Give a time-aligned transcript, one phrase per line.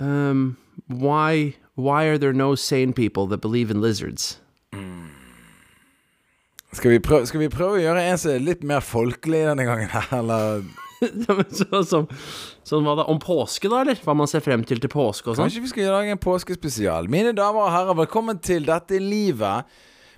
[0.00, 0.56] Um,
[0.88, 4.40] why why are there no sane people that believe in lizards?
[6.74, 9.66] Skal vi, prøve, skal vi prøve å gjøre en som er litt mer folkelig denne
[9.68, 10.64] gangen, eller?
[11.54, 12.06] Sånn som,
[12.66, 13.98] sånn var det Om påske, da, eller?
[14.02, 15.46] Hva man ser frem til til påske og sånn?
[15.46, 17.10] Kanskje vi skal lage en påskespesial.
[17.12, 19.70] Mine damer og herrer, velkommen til Dette er livet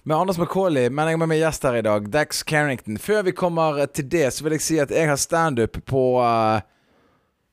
[0.07, 0.89] med Anders McCauley.
[0.89, 3.01] Men jeg har med meg gjest her i dag, Dex Carrington.
[3.03, 6.63] Før vi kommer til det, så vil jeg si at jeg har standup på uh,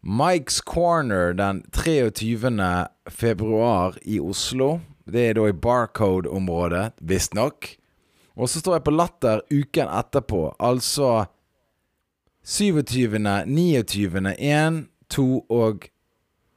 [0.03, 2.87] Mike's Corner den 23.
[3.09, 4.79] februar i Oslo.
[5.05, 7.69] Det er da i Barcode-området, visstnok.
[8.35, 11.25] Og så står jeg på Latter uken etterpå, altså
[12.43, 13.15] 27.,
[13.47, 15.87] 29., 1, 2 og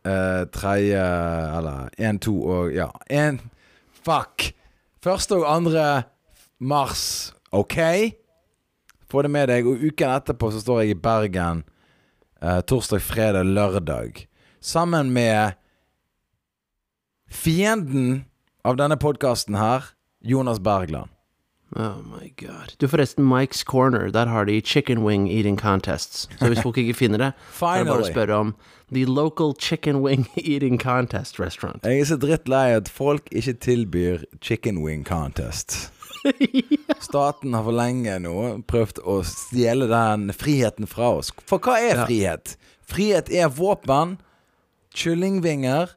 [0.02, 3.38] eh, 3 Eller 1, 2 og Ja, 1
[4.02, 4.50] Fuck!
[5.02, 6.02] Første og andre
[6.58, 7.78] mars, OK?
[9.06, 9.66] Få det med deg.
[9.66, 11.62] Og uken etterpå så står jeg i Bergen
[12.46, 14.22] eh, torsdag, fredag, lørdag.
[14.62, 15.58] Sammen med
[17.30, 18.24] fienden
[18.64, 21.10] av denne podkasten her, Jonas Bergland.
[21.76, 22.72] Oh my god.
[22.78, 26.28] Du, forresten, Mike's Corner, der har de chicken wing eating contests.
[26.38, 28.52] Så hvis folk ikke finner det, så er det bare å spørre om
[28.94, 31.82] The Local Chicken Wing Eating Contest Restaurant.
[31.82, 35.90] Jeg er så drittlei at folk ikke tilbyr chicken wing contest.
[37.08, 38.36] Staten har for lenge nå
[38.68, 41.32] prøvd å stjele den friheten fra oss.
[41.48, 42.56] For hva er frihet?
[42.86, 44.16] Frihet er våpen,
[44.96, 45.92] kyllingvinger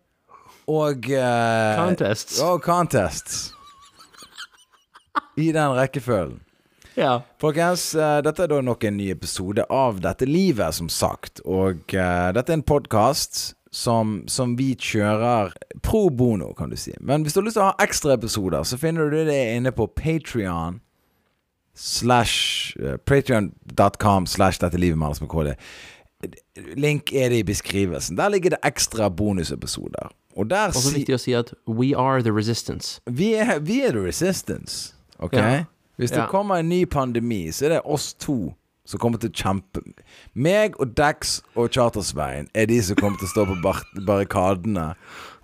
[0.69, 2.39] og eh, Contests.
[2.45, 3.49] Og contests.
[5.39, 6.39] I den rekkefølgen.
[6.99, 7.21] Ja.
[7.39, 11.39] Folkens, eh, dette er da nok en ny episode av Dette livet, som sagt.
[11.45, 15.53] Og uh, dette er en podkast som, som vi kjører
[15.85, 16.93] pro bono, kan du si.
[16.99, 19.71] Men hvis du har lyst til å ha ekstra episoder, så finner du det inne
[19.71, 20.79] på Patrion
[21.75, 25.53] slash uh, Patreon.com slash Dette livet med Anders McCauley.
[26.75, 28.17] Link er det i beskrivelsen.
[28.17, 30.09] Der ligger det ekstra bonusepisoder.
[30.35, 32.99] Og der Også si, viktig å si at we are the resistance.
[33.07, 34.93] vi, er, vi er the resistance.
[35.19, 35.33] Ok?
[35.33, 35.63] Ja.
[35.97, 36.27] Hvis det Ja.
[36.27, 38.53] kommer en ny pandemi, så er det oss to
[38.89, 39.83] som kommer til å kjempe.
[40.33, 44.91] Meg og Dax og Chartersveien er de som kommer til å stå på bar barrikadene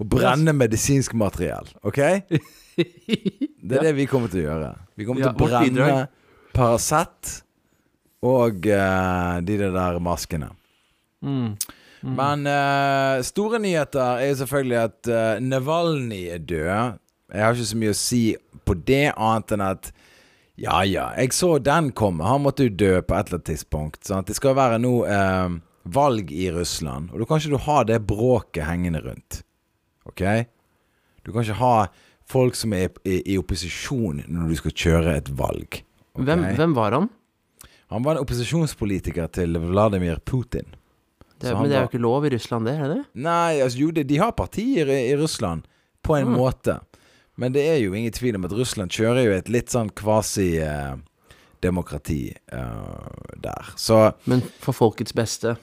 [0.02, 1.70] og brenne medisinsk materiell.
[1.86, 2.02] Ok?
[2.76, 4.72] Det er det vi kommer til å gjøre.
[5.00, 6.08] Vi kommer Ja, til å brenne.
[6.56, 7.38] Paracet
[8.26, 10.50] og uh, de der maskene.
[11.24, 11.56] Mm.
[12.06, 17.00] Men uh, store nyheter er jo selvfølgelig at uh, Navalny er død.
[17.32, 18.22] Jeg har ikke så mye å si
[18.66, 19.90] på det, annet enn at
[20.56, 22.24] ja, ja, jeg så den komme.
[22.24, 24.04] Han måtte jo dø på et eller annet tidspunkt.
[24.08, 24.28] Sant?
[24.30, 25.58] Det skal være nå eh,
[25.96, 29.42] valg i Russland, og da kan ikke du ha det bråket hengende rundt.
[30.08, 30.22] Ok?
[31.26, 31.76] Du kan ikke ha
[32.30, 35.82] folk som er i, i opposisjon når du skal kjøre et valg.
[36.16, 36.26] Okay?
[36.30, 37.10] Hvem, hvem var han?
[37.94, 40.66] Han var en opposisjonspolitiker til Vladimir Putin.
[41.38, 42.78] Det, men det er jo ikke lov i Russland, det?
[42.80, 43.02] er det?
[43.22, 45.66] Nei, altså jo, de, de har partier i, i Russland,
[46.02, 46.38] på en Mm.
[46.40, 46.80] måte.
[47.36, 52.36] Men det er jo ingen tvil om at Russland kjører jo et litt sånn kvasi-demokrati
[53.44, 53.64] der.
[53.76, 55.56] Så Men for folkets beste.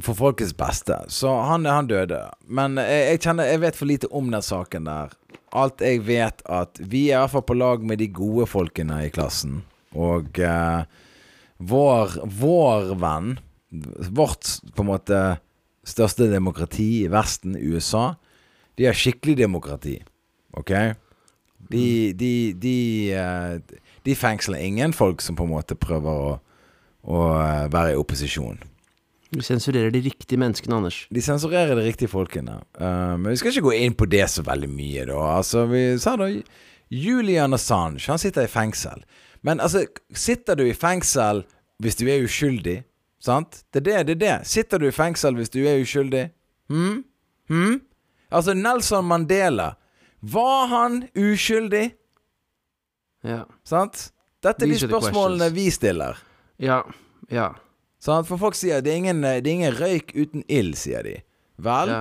[0.00, 1.04] for folkets beste.
[1.08, 2.30] Så han, han døde.
[2.46, 5.08] Men jeg, jeg kjenner Jeg vet for lite om den saken der.
[5.50, 9.06] Alt jeg vet, at vi er i hvert fall på lag med de gode folkene
[9.06, 9.62] i klassen.
[9.98, 10.82] Og eh,
[11.58, 13.38] vår, vår venn,
[14.14, 14.46] vårt
[14.76, 15.18] på en måte
[15.86, 18.14] største demokrati i Vesten, USA,
[18.78, 19.98] de har skikkelig demokrati.
[20.58, 20.72] Ok?
[21.70, 22.76] De, de, de,
[23.14, 26.32] eh, de fengsler ingen folk som på en måte prøver å,
[27.04, 28.58] å eh, være i opposisjon.
[29.30, 31.04] De sensurerer de riktige menneskene, Anders.
[31.14, 32.56] De sensurerer de riktige folkene.
[32.80, 35.20] Uh, men vi skal ikke gå inn på det så veldig mye, da.
[35.36, 36.26] Altså, vi sa da
[36.90, 39.04] Julian Assange, han sitter i fengsel.
[39.46, 41.44] Men altså, sitter du i fengsel
[41.80, 42.80] hvis du er uskyldig?
[43.22, 43.62] Sant?
[43.70, 44.48] Det er det, det er det.
[44.50, 46.26] Sitter du i fengsel hvis du er uskyldig?
[46.72, 47.04] Hm?
[47.52, 47.78] Hm?
[48.34, 49.74] Altså, Nelson Mandela,
[50.20, 51.94] var han uskyldig?
[53.24, 53.44] Ja.
[53.64, 54.10] Sant?
[54.40, 55.58] Dette er de are the spørsmålene questions.
[55.58, 56.22] vi stiller.
[56.60, 56.80] Ja.
[57.30, 57.48] Ja.
[58.00, 58.28] Sant?
[58.28, 61.18] For folk sier det er ingen, det er ingen røyk uten ild, sier de.
[61.60, 61.92] Vel?
[61.92, 62.00] ja.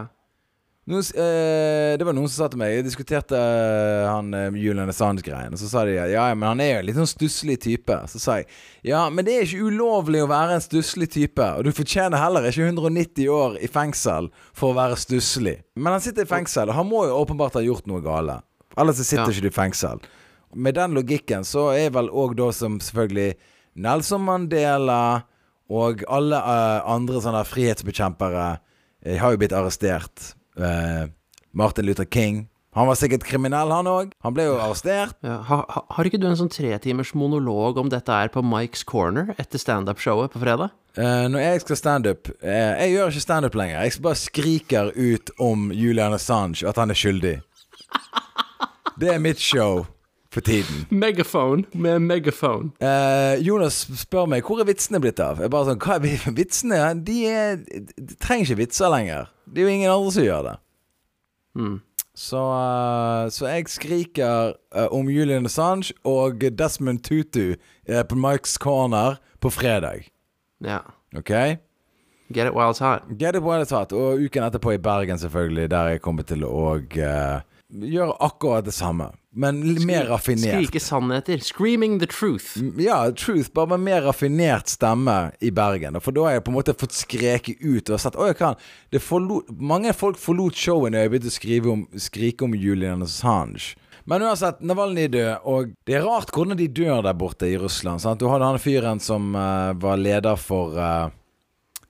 [0.90, 4.90] Noen, eh, det var noen som sa til meg Jeg diskuterte eh, han eh, Julian
[4.90, 5.54] Assange-greien.
[5.60, 7.98] Så sa de ja, ja, men han er jo en litt sånn stusslig type.
[8.10, 8.48] Så sa jeg
[8.90, 11.46] ja, men det er ikke ulovlig å være en stusslig type.
[11.60, 15.60] Og du fortjener heller ikke 190 år i fengsel for å være stusslig.
[15.78, 18.40] Men han sitter i fengsel, og han må jo åpenbart ha gjort noe gale.
[18.80, 19.30] Ellers sitter Ja.
[19.30, 20.02] ikke du i fengsel.
[20.56, 23.36] Med den logikken så er vel òg da som selvfølgelig
[23.78, 25.22] Nelson Mandela
[25.70, 28.46] og alle uh, andre sånne frihetsbekjempere
[29.06, 30.32] eh, har jo blitt arrestert.
[30.60, 31.08] Eh,
[31.52, 34.12] Martin Luther King Han var sikkert kriminell, han òg.
[34.22, 35.16] Han ble jo arrestert.
[35.26, 38.84] Ja, ha, ha, har ikke du en sånn tretimers monolog om dette er på Mike's
[38.86, 40.76] Corner etter standup-showet på fredag?
[40.94, 43.82] Uh, når jeg skal standup uh, Jeg gjør ikke standup lenger.
[43.82, 47.36] Jeg bare skriker ut om Julian Assange, at han er skyldig.
[49.02, 49.88] Det er mitt show
[50.34, 50.86] for tiden.
[50.90, 52.72] Megaphone med megaphone.
[52.82, 55.42] Eh, Jonas spør meg hvor er vitsene blitt av.
[55.42, 57.62] Jeg bare sånn, hva er Vitsene de, er,
[57.98, 59.32] de trenger ikke vitser lenger.
[59.50, 60.58] Det er jo ingen andre som gjør det.
[62.20, 67.56] Så, eh, så jeg skriker eh, om Julian Assange og Desmond Tutu
[67.88, 70.10] eh, på Mike's Corner på fredag.
[70.62, 70.84] Ja.
[71.16, 71.32] OK?
[72.30, 73.08] Get it while it's hot.
[73.18, 73.94] Get it while it's hot.
[73.94, 77.40] Og uken etterpå i Bergen, selvfølgelig, der jeg kommer til å eh,
[77.70, 79.12] gjøre akkurat det samme.
[79.32, 80.56] Men Skri mer raffinert.
[80.58, 81.38] Skrike sannheter.
[81.38, 82.58] Screaming the truth.
[82.82, 86.00] Ja, Truth, bare med mer raffinert stemme i Bergen.
[86.02, 88.58] For da har jeg på en måte fått skreke ut og sett Å, jeg kan
[89.60, 93.76] Mange folk forlot showet når jeg begynte å skrive om, skrike om Julian Assange.
[94.10, 97.60] Men uansett, Navalny er død, og det er rart hvordan de dør der borte i
[97.62, 98.02] Russland.
[98.02, 98.18] Sant?
[98.18, 101.12] Du hadde han fyren som uh, var leder for uh,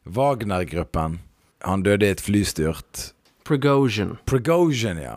[0.04, 1.22] Wagner-gruppen.
[1.64, 3.14] Han døde i et flystyrt.
[3.48, 4.18] Prigozhin.
[4.28, 5.16] Prigozhin, ja.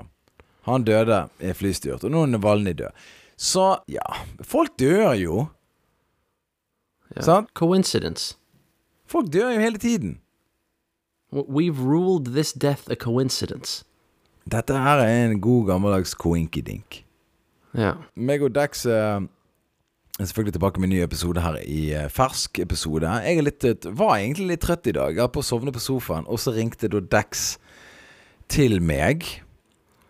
[0.69, 3.05] Han døde i flystyrt, og nå er Navalny død.
[3.37, 4.07] Så ja,
[4.47, 5.47] folk dør jo.
[7.17, 7.25] Ja.
[7.27, 7.51] Sant?
[7.59, 8.37] Coincidence.
[9.07, 10.19] Folk dør jo hele tiden.
[11.33, 13.85] We've ruled this death a coincidence.
[14.45, 17.05] Dette her er en god gammeldags koinkidink.
[17.79, 17.95] Ja.
[18.15, 19.23] Meg og Dex eh,
[20.19, 23.09] er selvfølgelig tilbake med en ny episode her i eh, fersk episode.
[23.25, 25.15] Jeg er litt, eh, var egentlig litt trøtt i dag.
[25.15, 27.57] Jeg var på å sovne på sofaen, og så ringte da Dex
[28.53, 29.25] til meg.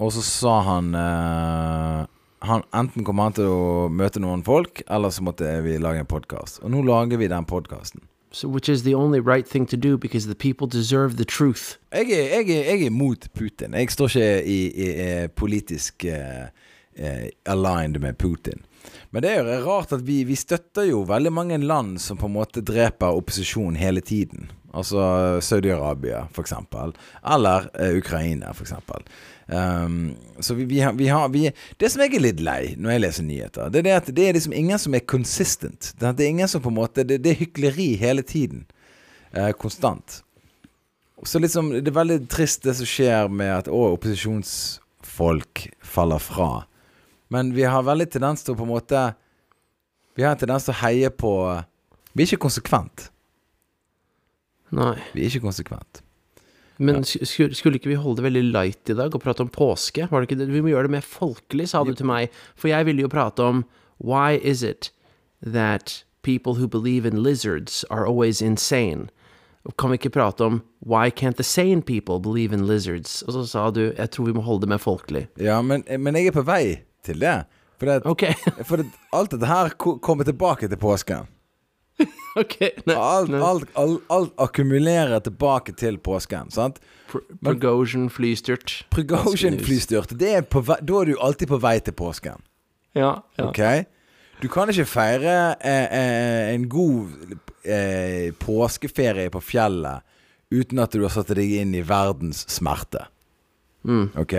[0.02, 2.06] Og så sa han eh,
[2.42, 6.10] han Enten kommer han til å møte noen folk, eller så måtte vi lage en
[6.10, 6.58] podkast.
[6.66, 8.02] Og nå lager vi den podkasten.
[8.32, 11.76] So, which is the only right thing to do because the people deserve the truth.
[11.92, 13.76] Jeg er, jeg, er, jeg er mot Putin.
[13.76, 16.48] Jeg står ikke i, i, i politisk uh,
[16.96, 18.64] uh, aligned med Putin.
[19.10, 22.26] Men det er jo rart at vi, vi støtter jo veldig mange land som på
[22.26, 24.48] en måte dreper opposisjon hele tiden.
[24.72, 26.96] Altså Saudi-Arabia, eksempel.
[27.34, 29.04] Eller uh, Ukraina, eksempel.
[29.52, 32.94] Um, så vi, vi, har, vi har vi, Det som jeg er litt lei når
[32.94, 35.90] jeg leser nyheter, det er det at det er liksom ingen som er consistent.
[35.98, 38.64] Det er, ingen som på en måte Det, det er hykleri hele tiden.
[39.36, 40.22] Uh, konstant.
[41.22, 46.64] Så liksom, det er veldig trist det som skjer med at å, opposisjonsfolk faller fra.
[47.32, 49.02] Men vi har veldig tendens til å på en måte
[50.16, 51.34] Vi har en tendens til å heie på
[52.12, 53.10] Vi er ikke konsekvent.
[54.72, 54.96] Nei.
[55.12, 56.02] Vi er ikke konsekvent.
[56.82, 59.50] Men sk- skulle, skulle ikke vi holde det veldig light i dag og prate om
[59.52, 60.08] påske?
[60.10, 60.48] Var det ikke det?
[60.52, 62.32] Vi må gjøre det mer folkelig, sa du til meg.
[62.58, 63.64] For jeg ville jo prate om
[64.02, 64.90] Why is it
[65.46, 69.08] that people who believe in lizards are always insane?
[69.78, 73.22] Kan vi ikke prate om Why can't the sane people believe in lizards?
[73.22, 75.28] Og så sa du Jeg tror vi må holde det mer folkelig.
[75.38, 77.44] Ja, men, men jeg er på vei til det.
[77.78, 78.34] For, det, okay.
[78.68, 81.26] for det, alt dette her kommer tilbake til påsken.
[82.40, 82.56] ok.
[82.86, 86.50] nice, Alt, alt, alt, alt akkumulerer tilbake til påsken.
[86.50, 86.80] Sant?
[87.10, 87.24] Pr-
[88.90, 90.14] Prigozhin flystyrt.
[90.50, 92.40] På vei, da er du alltid på vei til påsken.
[92.96, 93.22] Ja.
[93.36, 93.48] ja.
[93.48, 93.60] Ok?
[94.42, 100.02] Du kan ikke feire eh, eh, en god eh, påskeferie på fjellet
[100.52, 103.06] uten at du har satt deg inn i verdens smerte.
[103.86, 104.10] Mm.
[104.18, 104.34] Ok?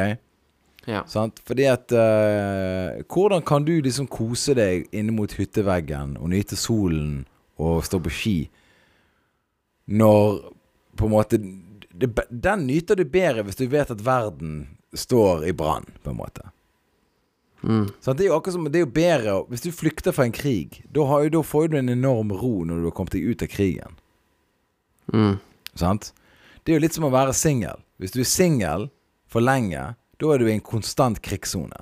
[0.85, 1.03] ja.
[1.07, 1.39] Sant?
[1.47, 7.23] Fordi at eh, Hvordan kan du liksom kose deg inne mot hytteveggen og nyte solen
[7.63, 8.37] og stå på ski
[9.87, 10.39] når
[10.95, 11.37] på en måte
[11.93, 16.17] det, Den nyter du bedre hvis du vet at verden står i brann, på en
[16.19, 16.45] måte.
[17.63, 17.87] Mm.
[18.03, 20.33] Sånn, det er jo akkurat som Det er jo bedre Hvis du flykter fra en
[20.35, 23.43] krig, da, har da får du en enorm ro når du har kommet deg ut
[23.45, 23.95] av krigen.
[25.13, 25.37] Mm.
[25.79, 26.11] Sant?
[26.63, 27.79] Det er jo litt som å være singel.
[27.99, 28.89] Hvis du er singel
[29.31, 31.79] for lenge, da er du i en konstant krigssone.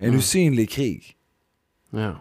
[0.00, 0.18] En Mm.
[0.18, 1.14] usynlig krig.
[1.92, 2.16] ja.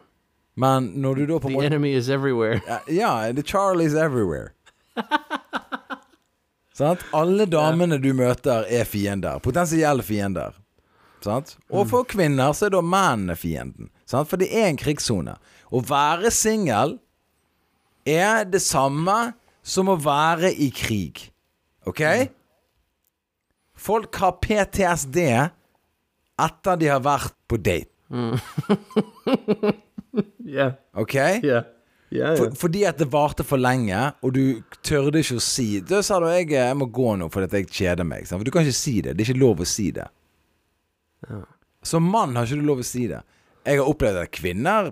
[0.58, 2.62] Men når du da på The måte enemy is everywhere.
[2.90, 4.54] Ja, the the Charlie's everywhere.
[6.78, 7.02] Sant?
[7.14, 9.40] Alle damene du møter, er fiender.
[9.42, 10.58] Potensielle fiender.
[11.26, 11.56] Sant?
[11.74, 13.90] Og for kvinner så er da mennene fienden.
[14.06, 14.30] Sant?
[14.30, 15.38] For det er en krigssone.
[15.74, 16.98] Å være singel
[18.08, 19.34] er det samme
[19.66, 21.28] som å være i krig.
[21.90, 22.04] OK?
[23.78, 25.20] Folk har PTSD
[26.38, 27.94] etter de har vært på date.
[30.48, 30.78] Yeah.
[30.96, 31.16] OK?
[31.44, 31.68] Yeah.
[32.10, 32.38] Yeah.
[32.40, 36.22] For, fordi at det varte for lenge, og du tørde ikke å si Da sa
[36.24, 38.30] du jeg, jeg må gå nå fordi jeg kjeder meg.
[38.30, 39.18] For du kan ikke si det.
[39.18, 40.08] Det er ikke lov å si det.
[41.84, 43.20] Som mann har ikke du lov å si det.
[43.68, 44.92] Jeg har opplevd at kvinner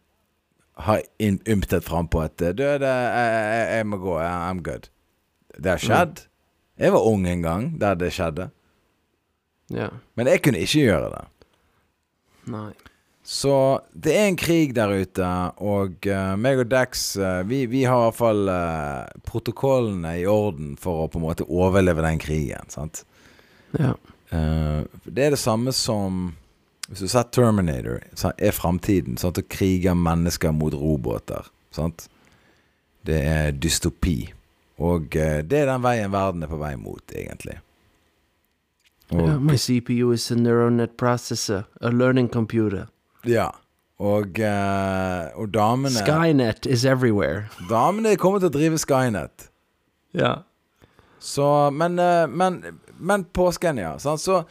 [0.85, 4.17] har ymtet frampå at Du, det, jeg, jeg, jeg må gå.
[4.19, 4.89] I'm good.
[5.55, 6.25] Det har skjedd.
[6.75, 8.50] Jeg var ung en gang der det skjedde.
[9.71, 9.88] Ja.
[10.19, 11.24] Men jeg kunne ikke gjøre det.
[12.51, 12.74] Nei.
[13.27, 15.27] Så det er en krig der ute,
[15.58, 20.27] og uh, meg og Dex uh, vi, vi har i hvert fall uh, protokollene i
[20.29, 22.70] orden for å på en måte overleve den krigen.
[22.70, 23.01] Sant?
[23.79, 23.96] Ja.
[24.29, 26.36] Det er det samme som
[26.88, 29.17] Hvis du ser Terminator, så er framtiden.
[29.17, 29.39] Sant?
[29.41, 31.48] Å krige mennesker mot roboter.
[31.74, 32.05] Sant?
[33.10, 34.20] Det er dystopi.
[34.77, 37.58] Og det er den veien verden er på vei mot, egentlig.
[39.10, 42.86] Og, Yeah, my CPU is a neural net processor, a learning computer.
[43.29, 43.50] Ja.
[43.96, 47.46] Og, uh, og damene Skynet is everywhere.
[47.70, 49.50] Damene kommer til å drive Skynet.
[50.15, 50.34] Ja.
[51.20, 52.63] Så Men, eh, men,
[53.00, 53.98] men påsken, ja.
[53.98, 54.22] Sant?
[54.22, 54.44] Så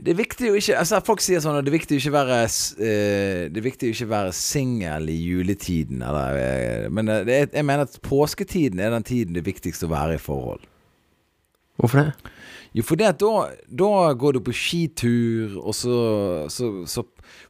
[0.00, 2.14] det er viktig å ikke Altså Folk sier sånn at det er viktig å ikke
[2.14, 7.24] være eh, Det er viktig å ikke være singel i juletiden, eller eh, Men eh,
[7.28, 10.22] det er, jeg mener at påsketiden er den tiden det er viktigst å være i
[10.22, 10.64] forhold.
[11.80, 12.32] Hvorfor det?
[12.74, 15.94] Jo, for det at da, da går du på skitur, og så,
[16.48, 17.02] så, så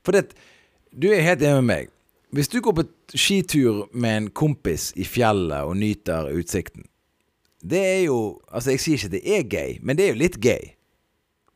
[0.05, 0.37] For det at
[0.91, 1.91] Du er helt enig med meg.
[2.33, 2.85] Hvis du går på
[3.15, 6.87] skitur med en kompis i fjellet og nyter utsikten
[7.61, 10.23] Det er jo Altså, jeg sier ikke at det er gøy, men det er jo
[10.23, 10.73] litt gøy.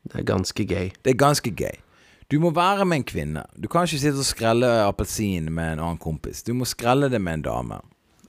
[0.05, 0.91] Det er ganske gøy.
[1.01, 1.81] Det er ganske gøy.
[2.31, 3.43] Du må være med en kvinne.
[3.57, 6.43] Du kan ikke sitte og skrelle appelsin med en annen kompis.
[6.43, 7.79] Du må skrelle det med en dame.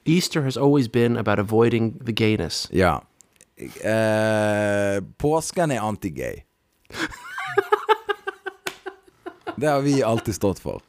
[0.07, 2.71] Easter has always been about avoiding the gayness.
[2.73, 2.99] Ja.
[3.56, 6.42] Eh, påsken er anti-gay.
[9.56, 10.82] Det har vi alltid stått for.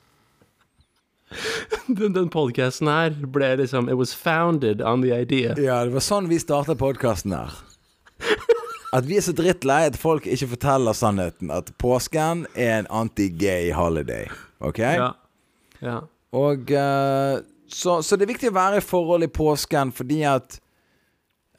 [1.88, 5.56] Den, den podcasten her ble liksom It was founded on the idea.
[5.60, 7.56] Ja, det var sånn vi startet podkasten her.
[8.96, 11.52] At vi er så drittlei at folk ikke forteller sannheten.
[11.52, 14.28] At påsken er en anti-gay holiday.
[14.60, 14.80] Ok?
[14.80, 15.14] Ja.
[15.80, 15.98] ja.
[16.36, 20.60] Og uh, så, så det er viktig å være i forhold i påsken fordi at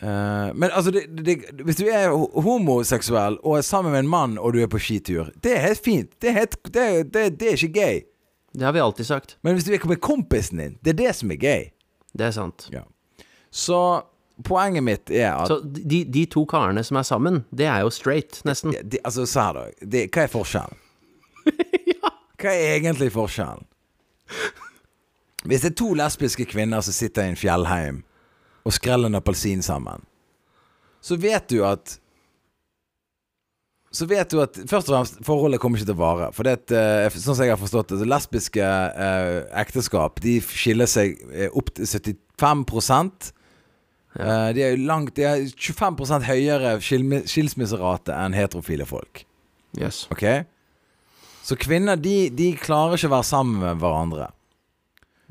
[0.03, 2.11] eh, Men altså, det, det, hvis du er
[2.43, 5.85] homoseksuell og er sammen med en mann og du er på skitur, det er helt
[5.85, 6.13] fint.
[6.21, 8.01] Det er, helt, det, det, det er ikke gay.
[8.59, 9.37] Det har vi alltid sagt.
[9.43, 11.67] Men hvis du er med kompisen din, det er det som er gay.
[12.19, 12.69] Det er sant.
[12.73, 12.83] Ja.
[13.51, 14.03] Så
[14.45, 17.91] poenget mitt er at Så de, de to karene som er sammen, det er jo
[17.91, 18.73] straight, nesten.
[18.73, 20.05] De, de, Altså, se her, da.
[20.07, 20.85] Hva er forskjellen?
[22.41, 23.67] Hva er egentlig forskjellen?
[25.45, 28.03] Hvis det er to lesbiske kvinner som sitter i en fjellheim
[28.69, 30.05] og skrell en appelsin sammen,
[31.01, 31.97] så vet du at
[33.91, 36.27] Så vet du at Først og fremst, forholdet kommer ikke til å vare.
[36.37, 40.91] For det eh, sånn som jeg har forstått det, så lesbiske eh, ekteskap De skiller
[40.91, 43.33] seg eh, opp til 75
[44.19, 49.23] Eh, De er langt De har 25 høyere skilsmisserate enn heterofile folk.
[49.79, 50.07] Yes.
[50.13, 50.25] Ok?
[51.45, 54.31] Så kvinner, de, de klarer ikke å være sammen med hverandre.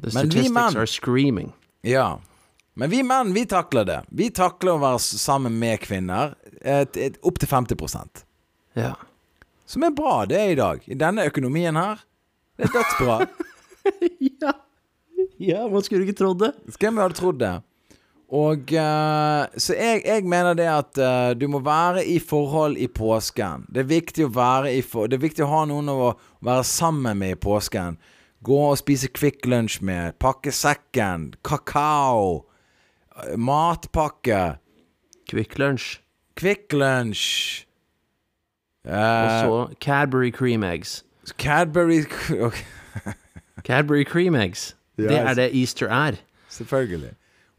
[0.01, 1.49] The Men vi statistics menn- are screaming.
[1.85, 2.07] Ja.
[2.77, 4.01] Men vi menn, vi takler det.
[4.13, 8.25] Vi takler å være sammen med kvinner et, et, opp til 50%
[8.77, 8.93] Ja.
[9.65, 10.83] Som er bra, det er i dag.
[10.85, 12.03] I denne økonomien her.
[12.55, 13.15] Det er dødsbra.
[14.29, 14.53] ja.
[15.41, 16.51] Ja, man skulle ikke trodd det.
[16.77, 17.55] Hvem hadde trodd det?
[18.27, 22.87] Og uh, Så jeg, jeg mener det at uh, du må være i forhold i
[22.87, 23.65] påsken.
[23.73, 26.13] Det er viktig å være i for, Det er viktig å ha noen å
[26.45, 27.97] være sammen med i påsken.
[28.45, 30.19] Gå og spise Kvikk Lunsj med.
[30.21, 31.33] Pakke sekken.
[31.41, 32.46] Kakao.
[33.23, 34.57] Eh, Matpakke.
[35.29, 35.99] Quick Lunch.
[36.37, 37.65] Kvikk Lunsj.
[38.85, 41.03] Og Eh, så Cadbury cream eggs.
[41.37, 42.05] Cadbury
[42.47, 42.63] okay.
[43.63, 44.75] Cadbury cream eggs.
[44.99, 45.09] Yes.
[45.09, 45.29] det altså.
[45.29, 46.15] er det Easter er.
[46.49, 47.11] Selvfølgelig.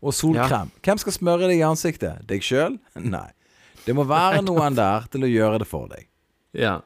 [0.02, 0.70] Og solkrem.
[0.84, 2.22] Hvem skal smøre deg i ansiktet?
[2.28, 2.78] Deg sjøl?
[3.16, 3.28] Nei.
[3.86, 6.08] Det må være noen der til å gjøre det for deg.
[6.56, 6.78] Ja.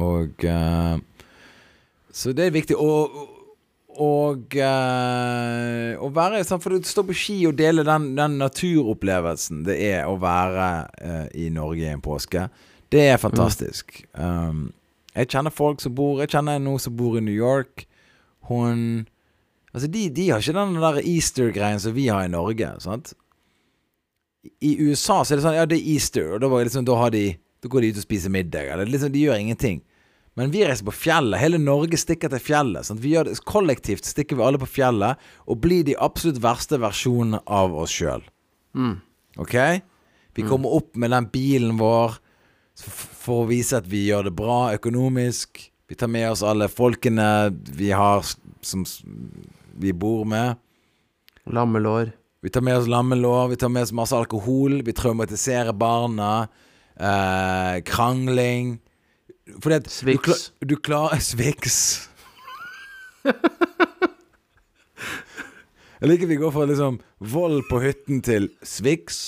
[0.00, 0.96] Og uh,
[2.12, 2.76] Så det er viktig.
[2.76, 3.29] Og,
[4.00, 9.62] og uh, å være sånn For du står på ski og deler den, den naturopplevelsen
[9.66, 12.46] det er å være uh, i Norge i en påske,
[12.90, 14.00] det er fantastisk.
[14.14, 14.70] Um,
[15.14, 17.84] jeg kjenner folk som bor Jeg kjenner noen som bor i New York.
[18.50, 19.06] Hun
[19.70, 22.72] Altså, de, de har ikke den der Easter-greien som vi har i Norge.
[22.82, 23.12] Sant?
[24.42, 27.24] I USA så er det sånn Ja, det er Easter, og da, liksom, da, de,
[27.62, 28.66] da går de ut og spiser middag.
[28.72, 29.78] Eller liksom, de gjør ingenting.
[30.40, 31.36] Men vi reiser på fjellet.
[31.42, 32.86] Hele Norge stikker til fjellet.
[32.88, 33.02] Sant?
[33.02, 37.42] Vi gjør det, kollektivt stikker vi alle på fjellet og blir de absolutt verste versjonene
[37.44, 38.24] av oss sjøl.
[39.40, 39.56] Ok?
[40.38, 42.16] Vi kommer opp med den bilen vår
[42.80, 45.60] for å vise at vi gjør det bra økonomisk.
[45.90, 48.24] Vi tar med oss alle folkene vi har
[48.64, 48.86] som
[49.76, 50.56] vi bor med.
[51.50, 52.14] Lammelår.
[52.40, 56.48] Vi tar med oss lammelår, vi tar med oss masse alkohol, vi traumatiserer barna.
[56.96, 58.78] Eh, krangling.
[59.62, 60.16] Fordi at Swix.
[60.16, 62.08] Du, kla- du klarer Swix.
[66.00, 66.98] Jeg liker vi går fra liksom
[67.32, 69.18] vold på hytten til Swix.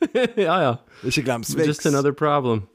[0.36, 0.72] ja, ja.
[1.04, 1.66] Ikke glem Swix.
[1.70, 2.66] Just another problem.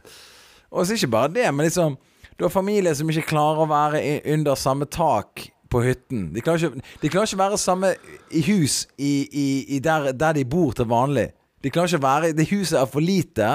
[0.74, 1.98] Og så ikke bare det, men liksom
[2.39, 4.00] Du har familier som ikke klarer å være
[4.34, 6.25] under samme tak på hytten.
[6.36, 7.94] De klarer ikke, de klarer ikke være samme
[8.36, 9.46] i hus i, i,
[9.77, 11.30] i der, der de bor til vanlig.
[11.63, 13.54] De klarer ikke være Det huset er for lite,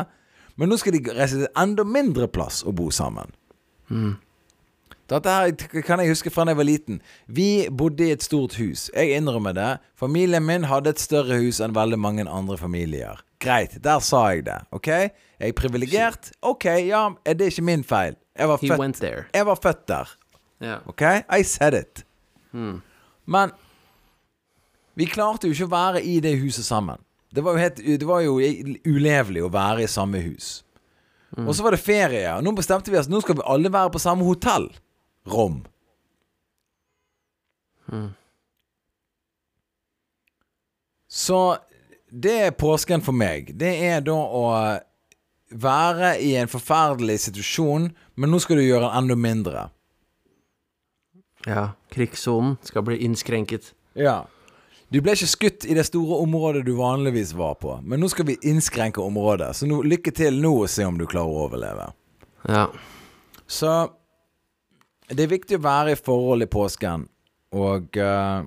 [0.61, 3.33] men nå skal de reise til enda mindre plass og bo sammen.
[5.11, 7.01] Dette her kan jeg huske fra da jeg var liten.
[7.27, 8.85] Vi bodde i et stort hus.
[8.95, 9.71] Jeg innrømmer det.
[9.99, 13.19] Familien min hadde et større hus enn veldig mange andre familier.
[13.43, 14.61] Greit, der sa jeg det.
[14.77, 14.87] OK?
[14.87, 16.31] Jeg er privilegert.
[16.47, 18.15] OK, ja, det er ikke min feil.
[18.39, 19.01] Jeg var født,
[19.35, 20.13] jeg var født der.
[20.87, 21.03] OK?
[21.41, 22.05] I said it.
[23.27, 23.51] Men
[24.95, 27.01] vi klarte jo ikke å være i det huset sammen.
[27.31, 28.39] Det var jo, helt, det var jo
[28.91, 30.65] ulevelig å være i samme hus.
[31.39, 33.93] Og så var det ferie, og nå bestemte vi oss Nå skal vi alle være
[33.95, 34.67] på samme hotell.
[35.31, 35.61] Rom.
[41.11, 41.39] Så
[42.11, 43.53] det er påsken for meg.
[43.59, 44.45] Det er da å
[45.51, 49.69] være i en forferdelig situasjon, men nå skal du gjøre den enda mindre.
[51.47, 51.71] ja.
[51.91, 53.73] Krigssonen skal bli innskrenket.
[53.99, 54.25] Ja.
[54.91, 58.27] Du ble ikke skutt i det store området du vanligvis var på, men nå skal
[58.27, 59.53] vi innskrenke området.
[59.61, 61.85] Så nå, lykke til nå og se om du klarer å overleve.
[62.51, 62.65] Ja.
[63.47, 63.71] Så
[65.11, 67.07] det er viktig å være i forhold i påsken.
[67.55, 68.43] Og uh,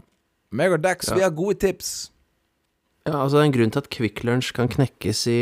[0.51, 1.15] meg og Dex, Ja.
[1.15, 1.93] vi har gode tips.
[3.07, 5.39] Ja, altså det er en grunn til at Kvikk Lunsj kan knekkes i,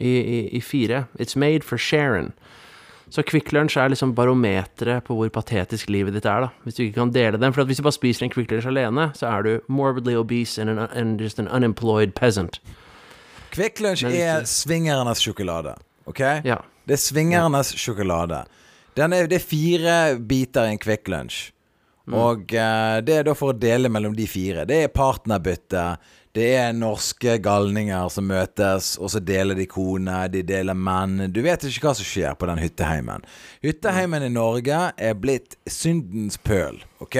[0.00, 1.06] i, i, i fire.
[1.20, 2.32] It's made for Sharon.
[3.10, 6.50] Så Kvikk Lunsj er liksom barometeret på hvor patetisk livet ditt er, da.
[6.62, 7.54] Hvis du ikke kan dele den.
[7.56, 10.70] For hvis du bare spiser en Kvikk Lunsj alene, så er du morbidly obese and,
[10.70, 12.60] an, and just an unemployed peasant.
[13.50, 15.74] Kvikk Lunsj er swingernes sjokolade.
[16.06, 16.22] OK?
[16.46, 16.60] Ja.
[16.86, 18.44] Det er svingernes sjokolade.
[18.98, 21.48] Den er, det er fire biter i en Kvikk Lunsj.
[22.10, 24.64] Og uh, det er da for å dele mellom de fire.
[24.66, 25.84] Det er partnerbytte.
[26.30, 31.24] Det er norske galninger som møtes, og så deler de kone, de deler menn.
[31.34, 33.24] Du vet ikke hva som skjer på den hytteheimen.
[33.66, 37.18] Hytteheimen i Norge er blitt syndens pøl, OK?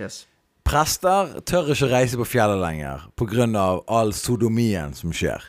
[0.00, 0.22] Yes.
[0.68, 3.44] Prester tør ikke reise på fjellet lenger pga.
[3.88, 5.44] all sodomien som skjer.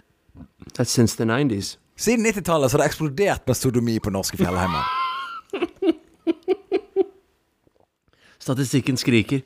[0.75, 1.77] That's since the 90s.
[1.99, 4.83] Siden 90-tallet har det eksplodert med sodomi på norske fjellheimer.
[8.39, 9.41] Statistikken skriker.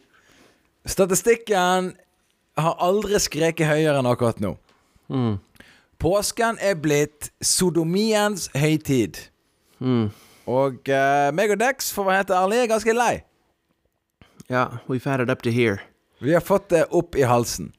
[0.85, 1.93] Statistikken
[2.59, 4.55] har aldri skreket høyere enn akkurat nå.
[6.03, 9.19] Påsken er blitt sodomiens høytid.
[10.43, 13.13] Og uh, meg og Dex, for å være helt ærlig, er ganske lei.
[14.51, 15.79] Ja, we've had it up to here.
[16.23, 17.71] Vi har fått det opp i halsen.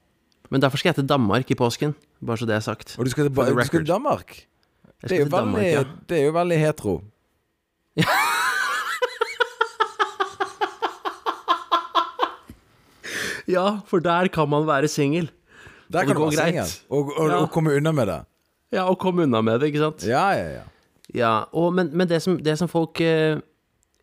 [0.50, 1.94] Men derfor skal jeg til Danmark i påsken.
[2.24, 2.96] Bare så det er sagt.
[2.98, 4.46] Og du skal til, du skal til Danmark?
[5.04, 5.84] Det er, til Danmark, ja.
[6.08, 7.00] det er jo veldig hetero.
[13.50, 15.30] Ja, for der kan man være singel.
[15.92, 17.37] Der kan du være singel og, og, Ja.
[17.42, 18.20] og komme unna med det.
[18.72, 20.07] Ja, og komme unna med det, ikke sant?
[20.09, 20.62] Ja, ja, ja.
[21.14, 23.37] Ja, og, men, men det, som, det som folk eh,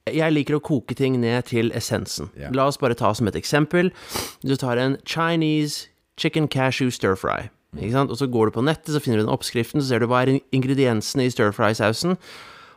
[0.08, 2.30] Jeg liker å koke ting ned til essensen.
[2.40, 2.50] Ja.
[2.56, 3.92] La oss bare ta som et eksempel.
[4.46, 7.50] Du tar en Chinese chicken cashew stir fry.
[7.74, 10.24] Og så går du på nettet, så finner du den oppskriften, så ser du hva
[10.26, 12.18] er ingrediensene i stir fry-sausen.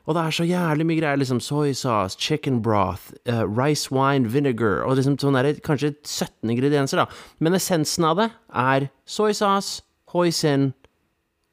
[0.04, 1.16] Og det er så jævlig mye greier.
[1.16, 6.50] liksom Soy sauce, chicken broth, uh, rice wine vinegar Og liksom sånn der, kanskje 17
[6.50, 7.06] ingredienser, da.
[7.40, 10.72] Men essensen av det er soy sauce, hoisin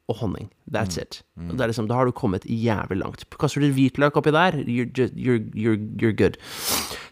[0.08, 0.50] og honning.
[0.72, 1.22] That's it.
[1.36, 3.24] Og det er liksom, da har du kommet jævlig langt.
[3.40, 6.36] Kaster du hvitløk oppi der, you're, just, you're, you're, you're good.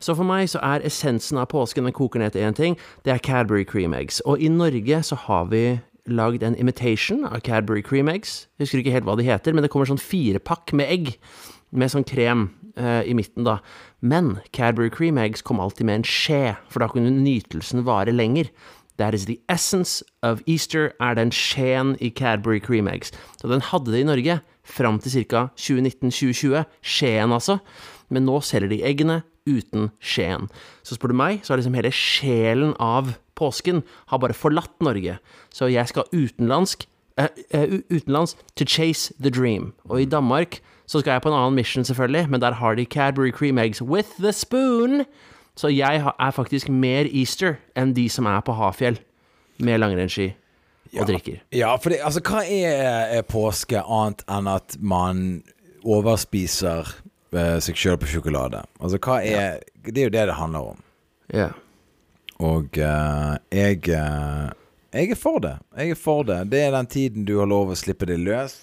[0.00, 3.12] Så for meg så er essensen av påsken, den koker ned til én ting, det
[3.12, 4.20] er Cadbury cream eggs.
[4.24, 8.46] Og i Norge så har vi lagd en imitation av Cadbury cream eggs.
[8.56, 11.14] Jeg husker ikke helt hva de heter, men det kommer sånn firepakk med egg.
[11.70, 13.60] Med sånn krem eh, i midten, da.
[14.02, 18.50] Men Cadbury cream eggs kom alltid med en skje, for da kunne nytelsen vare lenger.
[19.00, 23.14] That is the essence of Easter, er den skjeen i Cadbury cream eggs.
[23.40, 25.46] Så den hadde det i Norge fram til ca.
[25.56, 26.66] 2019-2020.
[26.84, 27.60] Skjeen, altså.
[28.10, 30.50] Men nå selger de eggene uten skjeen.
[30.84, 35.18] Så spør du meg, så har liksom hele sjelen av påsken har bare forlatt Norge.
[35.50, 36.86] Så jeg skal utenlandsk
[37.20, 37.26] uh,
[37.56, 39.72] uh, utenlands to chase the dream.
[39.88, 42.84] Og i Danmark så skal jeg på en annen mission, selvfølgelig, men der har de
[42.84, 45.04] Cadbury cream eggs with the spoon.
[45.56, 48.98] Så jeg er faktisk mer Easter enn de som er på Hafjell
[49.60, 50.32] med langrennsski
[50.98, 51.42] og drikker.
[51.54, 55.42] Ja, for det, altså, hva er, er påske annet enn at man
[55.86, 56.88] overspiser
[57.34, 58.64] eh, seg sjøl på sjokolade?
[58.80, 60.82] Altså, hva er Det er jo det det handler om.
[61.32, 61.50] Ja.
[62.40, 64.48] Og uh, jeg uh,
[64.96, 65.58] Jeg er for det.
[65.76, 66.40] Jeg er for det.
[66.50, 68.56] Det er den tiden du har lov å slippe deg løs.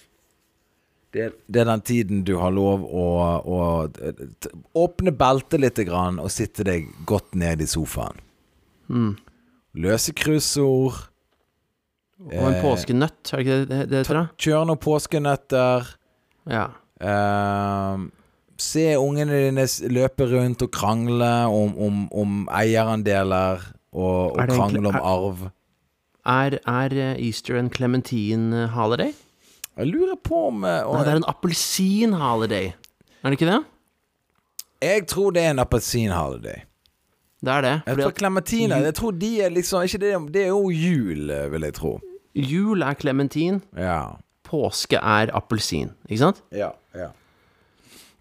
[1.16, 3.06] Det er, det er den tiden du har lov å,
[3.48, 3.60] å
[4.04, 4.18] eh,
[4.76, 8.20] åpne beltet litt grann, og sitte deg godt ned i sofaen.
[9.78, 11.00] Løse kryssord.
[12.28, 14.30] Og en påskenøtt, er det ikke det det det heter?
[14.42, 15.90] Kjøre noen påskenøtter.
[16.52, 16.66] Ja.
[17.00, 18.06] eh,
[18.62, 25.00] se ungene dine løpe rundt og krangle om, om, om eierandeler og, og krangle om
[25.02, 25.48] arv.
[26.28, 29.14] Er, er eh, Easter en clementine holiday?
[29.78, 32.72] Jeg lurer på om eh, Nei, det er en appelsin-holiday.
[33.24, 33.60] Er det ikke det?
[34.84, 36.64] Jeg tror det er en appelsin-holiday.
[37.46, 37.76] Det er det.
[37.86, 41.30] Jeg tror at Clementine Jeg tror de er liksom ikke det, det er jo jul,
[41.30, 42.00] eh, vil jeg tro.
[42.36, 44.02] jul er clementin, Ja.
[44.44, 45.92] påske er appelsin.
[46.10, 46.44] Ikke sant?
[46.52, 46.70] Ja.
[46.96, 47.08] ja.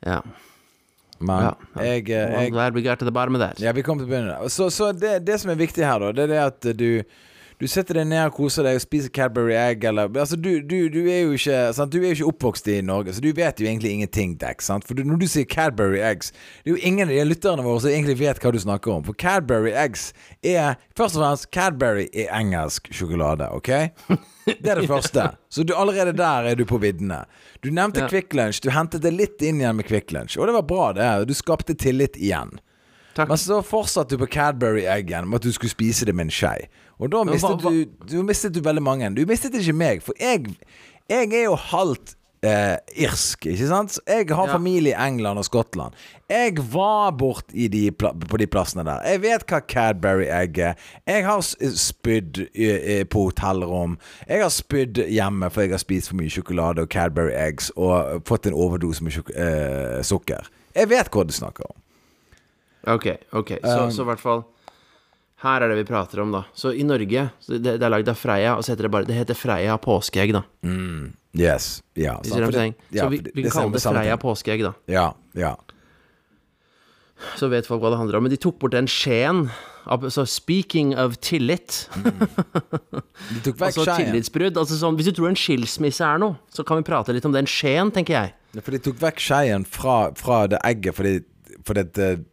[0.06, 0.20] Ja.
[1.18, 1.84] Men Ja, ja.
[1.84, 3.60] jeg, jeg Well, glad we got to the bottom of that.
[3.60, 4.36] Ja, vi kom til å begynne.
[4.52, 6.90] Så, så det, det som er viktig her, da, det er det at du
[7.60, 10.88] du setter deg ned og koser deg og spiser Cadbury egg, eller Altså, du, du,
[10.92, 11.92] du er jo ikke sant?
[11.94, 14.66] Du er jo ikke oppvokst i Norge, så du vet jo egentlig ingenting, Dex.
[14.68, 14.84] Sant?
[14.84, 16.32] For du, når du sier Cadbury eggs
[16.64, 19.06] Det er jo ingen av de lytterne våre som egentlig vet hva du snakker om.
[19.08, 20.10] For Cadbury eggs
[20.44, 23.72] er Først og fremst, Cadbury er engelsk sjokolade, OK?
[24.46, 25.30] Det er det første.
[25.48, 27.22] Så du, allerede der er du på viddene.
[27.64, 28.10] Du nevnte Ja.
[28.12, 28.60] Kvikk Lunsj.
[28.62, 31.10] Du hentet det litt inn igjen med Kvikk Lunsj, og det var bra, det.
[31.26, 32.58] Du skapte tillit igjen.
[33.16, 33.30] Takk.
[33.32, 36.66] Men så fortsatte du på Cadbury-eggen med at du skulle spise det med en skei.
[36.98, 37.72] Og da mistet, hva- hva-
[38.06, 39.14] Du, du mistet du veldig mange.
[39.14, 40.46] Du mistet ikke meg, for jeg,
[41.10, 42.14] jeg er jo halvt
[42.46, 43.98] eh, irsk, ikke sant?
[44.06, 44.52] Jeg har Ja.
[44.54, 45.92] familie i England og Skottland.
[46.30, 49.00] Jeg var bort i de, på de plassene der.
[49.04, 50.74] Jeg vet hva Cadbury-egg er.
[51.06, 53.98] Jeg har spydd eh, eh, på hotellrom.
[54.28, 58.46] Jeg har spydd hjemme for jeg har spist for mye sjokolade og Cadbury-eggs og fått
[58.46, 60.46] en overdose med eh, sukker.
[60.76, 61.76] Jeg vet hva du snakker om.
[62.94, 63.56] Ok, ok.
[63.64, 64.44] Så, Um, så i hvert fall
[65.44, 66.44] Her er det vi prater om, da.
[66.56, 69.04] Så i Norge så det, det er lagd av Freia, og så heter det bare
[69.08, 70.42] Det heter Freia påskeegg, da.
[71.36, 71.82] Yes.
[71.94, 72.14] Ja.
[72.24, 74.72] Så, det- ja, så vi, vi det kan kalle det Freia påskeegg, da.
[74.88, 75.54] Ja, ja.
[77.36, 78.24] Så vet folk hva det handler om.
[78.26, 79.46] Men de tok bort den skjeen.
[80.10, 84.56] Så speaking of tillit De tok vekk Altså tillitsbrudd.
[84.58, 87.32] Altså sånn, hvis du tror en skilsmisse er noe, så kan vi prate litt om
[87.36, 88.32] den skjeen, tenker jeg.
[88.56, 91.14] Ja, For de tok vekk skeien fra, fra det egget fordi
[91.66, 92.24] Fordi det-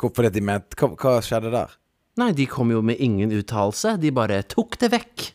[0.00, 1.74] Fordi de mente hva, hva skjedde der?
[2.20, 3.96] Nei, de kom jo med ingen uttalelse.
[4.02, 5.28] De bare tok det vekk.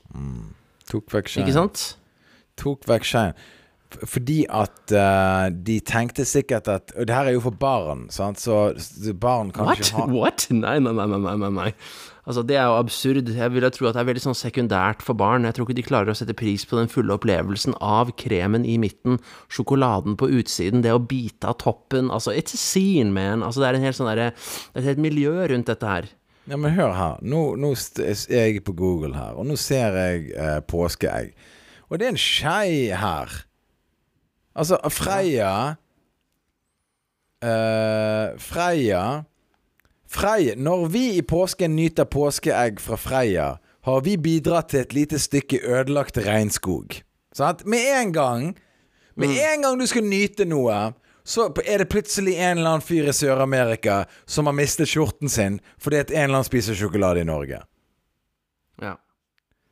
[0.89, 1.81] Tok vekk skjeen Ikke sant?
[2.59, 3.35] Tok vekk skjeen
[4.09, 8.41] Fordi at uh, de tenkte sikkert at Og det her er jo for barn, sant?
[8.41, 8.71] så
[9.21, 9.83] barn kan What?
[9.83, 10.47] ikke ha What?
[10.53, 11.69] Nei, nei, nei, nei, nei.
[12.29, 13.29] Altså, det er jo absurd.
[13.33, 15.47] Jeg vil tro at det er veldig sånn sekundært for barn.
[15.47, 18.75] Jeg tror ikke de klarer å sette pris på den fulle opplevelsen av kremen i
[18.77, 19.17] midten,
[19.49, 22.11] sjokoladen på utsiden, det å bite av toppen.
[22.13, 23.41] Altså, it's a scene, man.
[23.41, 26.11] Altså, det er en helt sånn derre Det er et helt miljø rundt dette her.
[26.49, 27.19] Ja, men hør her.
[27.21, 31.35] Nå, nå er jeg på Google her, og nå ser jeg eh, påskeegg.
[31.89, 33.35] Og det er en skei her.
[34.57, 35.75] Altså, Freia
[37.45, 39.03] eh, Freia
[40.09, 43.49] Freia Når vi i påsken nyter påskeegg fra Freia,
[43.85, 46.97] har vi bidratt til et lite stykke ødelagt regnskog.
[47.31, 47.65] Sant?
[47.65, 48.57] Med en gang
[49.15, 53.09] Med en gang du skal nyte noe, så er det plutselig en eller annen fyr
[53.09, 57.27] i Sør-Amerika som har mistet skjorten sin fordi at en eller annen spiser sjokolade i
[57.27, 57.61] Norge.
[58.81, 58.95] Ja.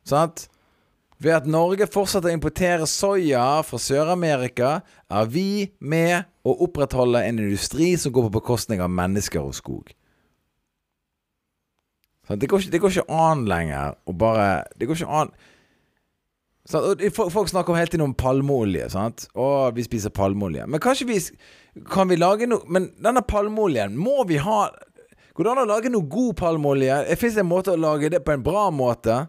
[0.06, 0.48] Sant?
[1.18, 4.78] Ved at Norge fortsetter å importere soya fra Sør-Amerika,
[5.10, 9.90] er vi med å opprettholde en industri som går på bekostning av mennesker og skog.
[12.28, 12.38] Sant?
[12.38, 15.30] Det, går ikke, det går ikke an lenger å bare Det går ikke an
[16.68, 18.90] Folk folk snakker hele tiden om palmeolje.
[18.92, 19.28] Sant?
[19.32, 20.66] Å, vi spiser palmeolje.
[20.68, 21.20] Men kanskje vi
[21.88, 24.68] Kan vi lage noe Men denne palmeoljen, må vi ha
[25.32, 26.98] Går det an å lage noe god palmeolje?
[27.16, 29.28] Fins det en måte å lage det på en bra måte?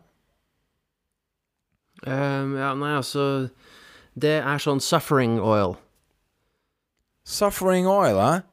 [2.03, 3.23] Um, ja, nei, altså
[4.19, 5.77] Det er sånn suffering oil.
[7.27, 8.45] Suffering oil, eh?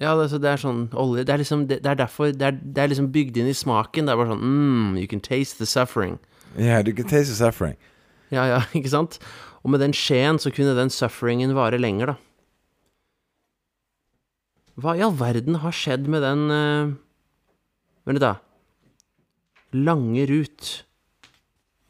[0.00, 2.46] Ja, det, så det er sånn olje Det er liksom Det, det er derfor det
[2.48, 4.08] er, det er liksom bygd inn i smaken.
[4.08, 6.18] Det er bare sånn mm, You can taste the suffering.
[6.56, 7.76] Yeah, you can taste the suffering.
[8.32, 9.18] Ja, ja, ikke sant?
[9.62, 12.18] Og med den skjeen så kunne den sufferingen vare lenger, da.
[14.80, 16.94] Hva i all verden har skjedd med den uh...
[18.08, 18.38] Vent litt, da.
[19.76, 20.70] Lange Rut.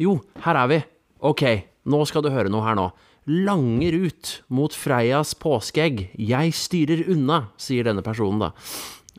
[0.02, 0.80] Jo, her er vi.
[1.22, 1.44] Ok,
[1.88, 2.90] nå skal du høre noe her nå.
[3.30, 6.08] Lange Rut mot Freias påskeegg.
[6.18, 8.50] Jeg styrer unna, sier denne personen, da.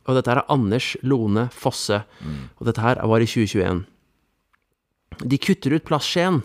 [0.03, 2.03] Og dette er Anders Lone Fosse.
[2.59, 3.85] Og dette her var i 2021.
[5.23, 6.43] De kutter ut plastskjeen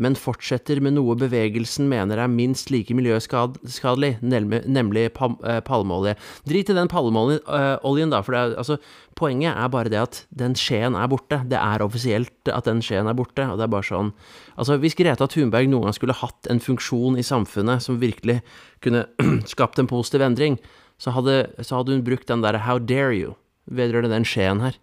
[0.00, 6.14] men fortsetter med noe bevegelsen mener er minst like miljøskadelig, nemlig, eh, palmeolje.
[6.48, 8.78] Drit i den palmeoljen, eh, da, for er, altså,
[9.16, 11.42] poenget er bare det at den skjeen er borte.
[11.48, 14.12] Det er offisielt at den skjeen er borte, og det er bare sånn
[14.60, 18.42] Altså, hvis Greta Thunberg noen gang skulle hatt en funksjon i samfunnet som virkelig
[18.82, 19.06] kunne
[19.46, 20.58] skapt en positiv endring,
[21.00, 23.36] så hadde, så hadde hun brukt den derre 'how dare you'
[23.70, 24.76] vedrørende den skjeen her.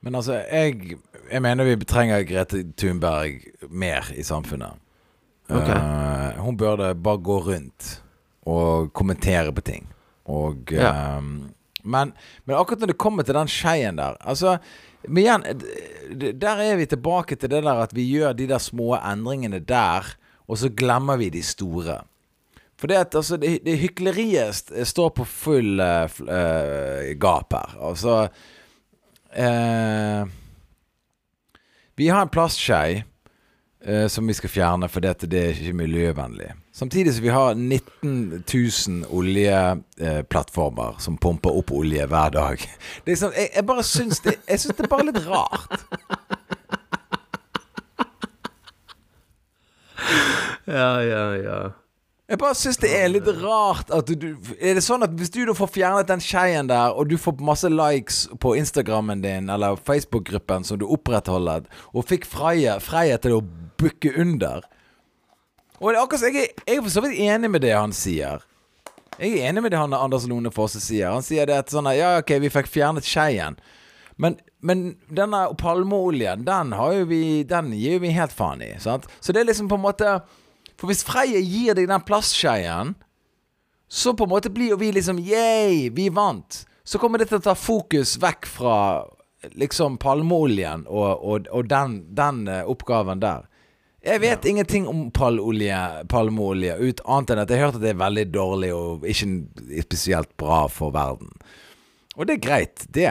[0.00, 0.98] Men altså, jeg,
[1.32, 4.78] jeg mener vi trenger Grete Thunberg mer i samfunnet.
[5.48, 5.74] Okay.
[5.74, 8.02] Uh, hun burde bare gå rundt
[8.48, 9.88] og kommentere på ting.
[10.28, 11.16] Og Ja.
[11.18, 11.50] um,
[11.84, 12.12] men,
[12.44, 14.58] men akkurat når det kommer til den skeien der Altså,
[15.08, 15.44] men igjen
[16.40, 20.04] Der er vi tilbake til det der at vi gjør de der små endringene der,
[20.48, 22.00] og så glemmer vi de store.
[22.78, 27.76] For det at altså, det, det hykleriet står på full uh, gap her.
[27.88, 28.28] Altså
[29.34, 30.26] eh,
[31.96, 33.02] Vi har en plastskei
[33.84, 36.52] eh, som vi skal fjerne fordi at det er ikke miljøvennlig.
[36.72, 42.68] Samtidig som vi har 19 000 oljeplattformer som pumper opp olje hver dag.
[43.18, 45.84] Sånn, jeg, jeg bare syns det, jeg syns det er bare litt rart.
[50.68, 51.58] Ja, ja, ja.
[52.28, 54.26] Jeg bare syns det er litt rart at du
[54.60, 57.38] Er det sånn at hvis du da får fjernet den skeien der, og du får
[57.40, 61.64] masse likes på Instagrammen din eller Facebook-gruppen som du opprettholder,
[61.94, 63.44] og fikk Freie, Freie til å
[63.80, 64.66] bukke under
[65.80, 68.40] Og akkurat jeg, er- jeg er for så vidt enig med det han sier.
[69.18, 71.08] Jeg er enig med det han Anders Lone Fosse sier.
[71.14, 73.56] Han sier det at sånn Ja, ok, vi fikk fjernet skeien.
[74.18, 78.74] Men, men denne palmeoljen, den har jo vi Den gir vi helt faen i.
[78.82, 79.06] Sant?
[79.20, 80.16] Så det er liksom på en måte
[80.78, 82.94] For hvis Freie gir deg den plastskeien,
[83.88, 86.64] så på en måte blir jo vi liksom Yay, vi vant.
[86.84, 88.78] Så kommer det til å ta fokus vekk fra
[89.58, 93.46] liksom palmeoljen og, og, og den, den eh, oppgaven der.
[94.04, 97.90] Jeg vet ingenting om palmeolje, palmeolje ut annet enn at jeg har hørt at det
[97.92, 101.32] er veldig dårlig og ikke spesielt bra for verden.
[102.16, 103.10] Og det er greit, det.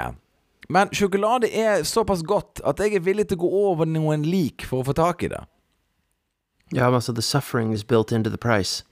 [0.72, 4.66] Men sjokolade er såpass godt at jeg er villig til å gå over noen lik
[4.68, 5.44] for å få tak i det.
[6.74, 8.84] Ja, men altså, the suffering is built into the price.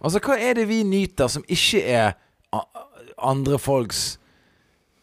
[0.00, 2.12] Altså, hva er det vi nyter som ikke er
[3.20, 4.18] andre folks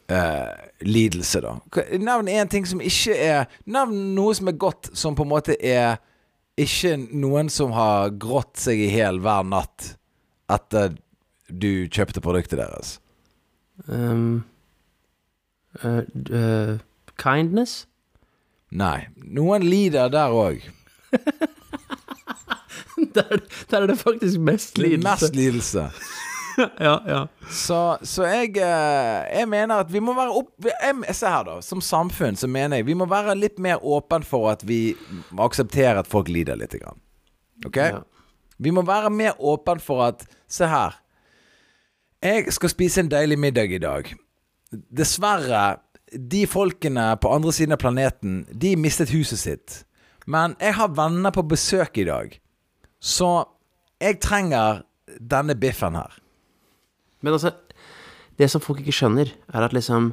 [0.10, 1.56] eh, lidelse, da?
[2.00, 5.58] Nevn én ting som ikke er Nevn noe som er godt, som på en måte
[5.62, 6.00] er
[6.58, 9.94] ikke noen som har grått seg i hjel hver natt
[10.50, 10.96] etter
[11.48, 12.98] du kjøpte produktet deres.
[13.86, 14.42] Um,
[15.84, 16.02] uh,
[16.34, 16.80] uh,
[17.22, 17.86] kindness?
[18.74, 19.06] Nei.
[19.22, 20.66] Noen lider der òg.
[23.18, 25.10] der, der er det faktisk mest lidelse.
[25.10, 25.90] Mest lidelse.
[26.88, 27.22] ja, ja.
[27.50, 30.54] Så, så jeg, eh, jeg mener at vi må være opp...
[31.12, 31.58] Se her, da.
[31.66, 34.96] Som samfunn så mener jeg vi må være litt mer åpen for at vi
[35.38, 36.76] aksepterer at folk lider litt.
[36.82, 37.02] Grann.
[37.66, 37.78] Ok?
[37.78, 38.02] Ja.
[38.58, 40.96] Vi må være mer åpen for at Se her.
[42.24, 44.08] Jeg skal spise en deilig middag i dag.
[44.72, 45.78] Dessverre,
[46.08, 49.76] de folkene på andre siden av planeten, de mistet huset sitt.
[50.26, 52.40] Men jeg har venner på besøk i dag.
[53.08, 53.30] Så
[54.04, 54.82] jeg trenger
[55.32, 56.18] denne biffen her.
[57.24, 57.54] Men altså,
[58.38, 60.12] det som folk ikke skjønner, er at liksom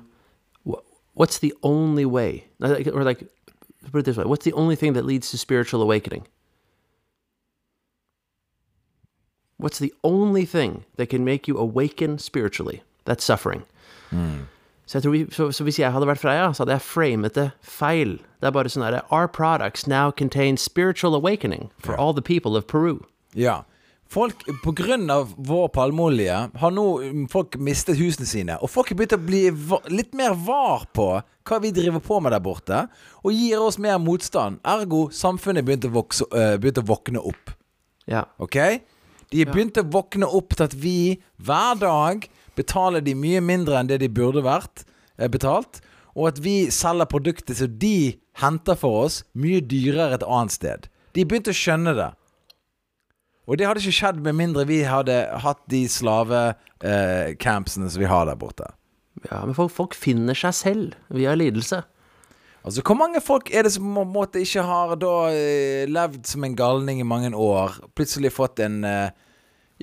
[0.66, 0.82] wh-
[1.18, 2.44] What's the only way?
[2.62, 3.26] Or like,
[3.90, 6.26] put it this way: What's the only thing that leads to spiritual awakening?
[9.58, 12.82] What's the only thing that can make you awaken spiritually?
[13.04, 13.62] That's suffering.
[14.86, 18.18] Så, vi, så, så hvis jeg hadde vært Freya, så hadde jeg framet det feil.
[18.40, 22.58] Det er bare sånn herre Our products now contain spiritual awakening for all the people
[22.58, 22.98] of Peru.
[23.32, 23.62] Ja.
[24.14, 28.58] Folk, på grunn av vår palmeolje, har nå mm, folk mistet husene sine.
[28.60, 29.42] Og folk har begynt å bli
[29.90, 32.84] litt mer var på hva vi driver på med der borte,
[33.24, 34.60] og gir oss mer motstand.
[34.64, 37.52] Ergo samfunnet begynte å, vokse, øh, begynte å våkne opp.
[38.08, 38.26] Ja.
[38.38, 38.60] Ok?
[39.32, 40.98] De begynte begynt å våkne opp til at vi
[41.42, 44.84] hver dag betaler de mye mindre enn det de burde vært
[45.18, 45.80] eh, betalt,
[46.14, 50.86] og at vi selger produkter som de henter for oss, mye dyrere et annet sted.
[51.14, 52.10] De begynte å skjønne det.
[53.44, 58.30] Og det hadde ikke skjedd med mindre vi hadde hatt de slavecampsene som vi har
[58.30, 58.70] der borte.
[59.30, 61.82] ja men folk, folk finner seg selv via lidelse.
[62.64, 66.24] Altså, Hvor mange folk er det som på en måte ikke har da eh, levd
[66.26, 69.10] som en galning i mange år, plutselig fått en eh,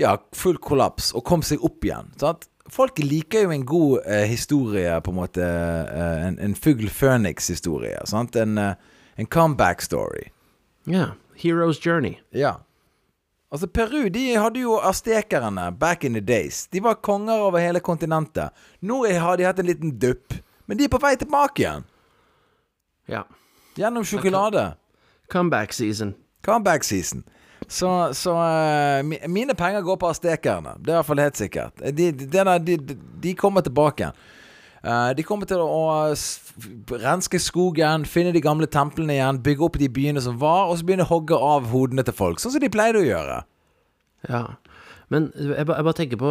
[0.01, 2.09] ja, full kollaps og kom seg opp igjen?
[2.17, 2.49] Sant?
[2.69, 5.43] Folk liker jo en god eh, historie, på en måte.
[5.43, 7.97] Eh, en, en fugl føniks-historie.
[8.35, 8.73] En, eh,
[9.15, 10.29] en comeback story.
[10.85, 11.05] Ja.
[11.35, 12.19] Hero's journey.
[12.31, 12.59] Ja.
[13.51, 16.67] Altså, Peru de hadde jo aztekerne back in the days.
[16.67, 18.49] De var konger over hele kontinentet.
[18.79, 20.33] Nå har de hatt en liten dupp,
[20.65, 21.83] men de er på vei tilbake igjen.
[23.11, 23.25] Ja.
[23.75, 24.73] Gjennom sjokolade.
[25.31, 26.13] Comeback season.
[26.45, 27.23] Comeback season.
[27.71, 27.87] Så,
[28.19, 30.73] så uh, mine penger går på aztekerne.
[30.83, 31.83] Det er i hvert fall helt sikkert.
[31.95, 32.77] De, de, de,
[33.23, 34.09] de, kommer tilbake.
[34.83, 36.11] Uh, de kommer til å
[36.99, 40.87] renske skogen, finne de gamle templene igjen, bygge opp de byene som var, og så
[40.89, 42.41] begynne å hogge av hodene til folk.
[42.43, 43.39] Sånn som de pleide å gjøre.
[44.27, 44.43] Ja.
[45.11, 46.29] Men jeg, ba- jeg bare tenker på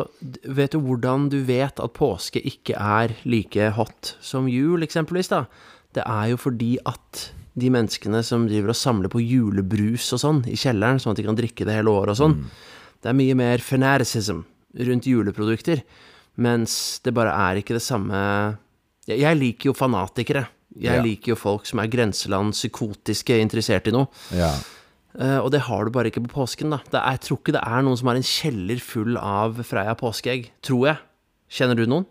[0.57, 5.29] Vet du hvordan du vet at påske ikke er like hot som jul, eksempelvis?
[5.33, 5.45] da?
[5.97, 7.27] Det er jo fordi at
[7.59, 11.27] de menneskene som driver og samler på julebrus og sånn i kjelleren, sånn at de
[11.27, 12.37] kan drikke det hele året og sånn,
[13.03, 14.45] det er mye mer fanaticism
[14.87, 15.83] rundt juleprodukter.
[16.41, 18.57] Mens det bare er ikke det samme
[19.09, 20.45] Jeg, jeg liker jo fanatikere.
[20.79, 21.03] Jeg Ja.
[21.03, 24.07] liker jo folk som er grenseland psykotiske, interessert i noe.
[24.33, 24.53] Ja.
[25.19, 26.79] Uh, og det har du bare ikke på påsken, da.
[26.87, 29.97] Det er, jeg tror ikke det er noen som har en kjeller full av Freia
[29.99, 30.51] påskeegg.
[30.63, 30.99] Tror jeg.
[31.51, 32.07] Kjenner du noen?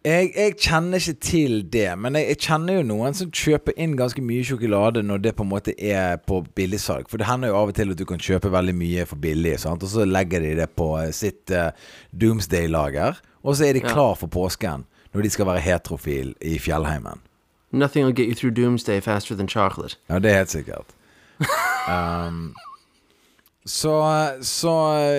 [0.00, 3.98] Jeg, jeg kjenner ikke til det, men jeg, jeg kjenner jo noen som kjøper inn
[3.98, 7.10] ganske mye sjokolade når det på en måte er på billigsalg.
[7.12, 9.58] For det hender jo av og til at du kan kjøpe veldig mye for billig,
[9.60, 9.84] sant?
[9.84, 11.68] og så legger de det på eh, sitt uh,
[12.16, 13.20] doomsday-lager.
[13.44, 17.20] Og så er de klar for påsken, når de skal være heterofil i fjellheimen.
[17.70, 20.00] Nothing will get you through doomsday faster than chocolate.
[20.08, 20.96] Ja, det er helt sikkert.
[21.90, 22.52] Um,
[23.68, 23.94] så
[24.46, 24.72] så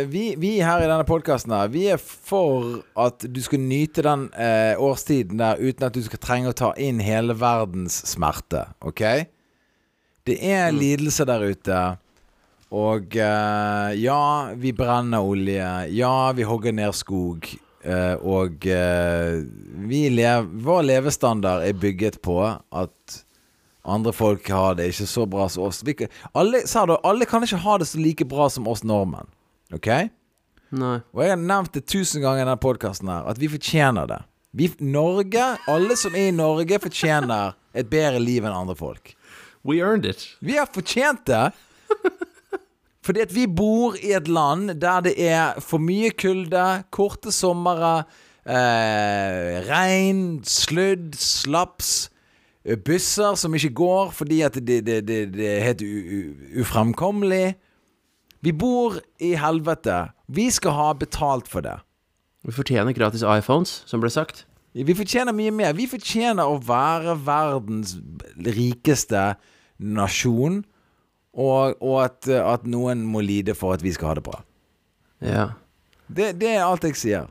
[0.10, 4.28] vi, vi her i denne podkasten her, vi er for at du skal nyte den
[4.34, 9.04] eh, årstiden der uten at du skal trenge å ta inn hele verdens smerte, OK?
[10.26, 11.82] Det er lidelse der ute.
[12.72, 15.68] Og eh, ja, vi brenner olje.
[15.92, 17.50] Ja, vi hogger ned skog.
[17.84, 19.42] eh, og eh,
[19.90, 23.24] vi lev, vår levestandard er bygget på at
[23.84, 25.82] andre folk har det ikke så bra som oss.
[25.86, 25.96] Vi,
[26.38, 29.30] alle, sa du, alle kan ikke ha det så like bra som oss nordmenn.
[29.74, 29.90] OK?
[30.72, 30.98] Nei.
[31.12, 34.22] Og jeg har nevnt det tusen ganger i denne podkasten her, at vi fortjener det.
[34.56, 39.14] Vi, Norge, alle som er i Norge, fortjener et bedre liv enn andre folk.
[39.68, 40.26] We earned it.
[40.42, 41.52] Vi har fortjent det.
[43.06, 48.04] Fordi at vi bor i et land der det er for mye kulde, korte somre,
[48.46, 52.11] eh, regn, sludd, slaps,
[52.86, 55.84] busser som ikke går fordi at det, det, det, det er helt
[56.62, 57.56] ufremkommelig.
[58.42, 60.12] Vi bor i helvete.
[60.28, 61.78] Vi skal ha betalt for det.
[62.46, 64.46] Vi fortjener gratis iPhones, som ble sagt.
[64.74, 65.76] Vi fortjener mye mer.
[65.78, 67.98] Vi fortjener å være verdens
[68.42, 69.36] rikeste
[69.82, 70.62] nasjon,
[71.32, 74.42] og, og at, at noen må lide for at vi skal ha det bra.
[75.22, 75.46] Ja.
[76.10, 77.30] Det, det er alt jeg sier.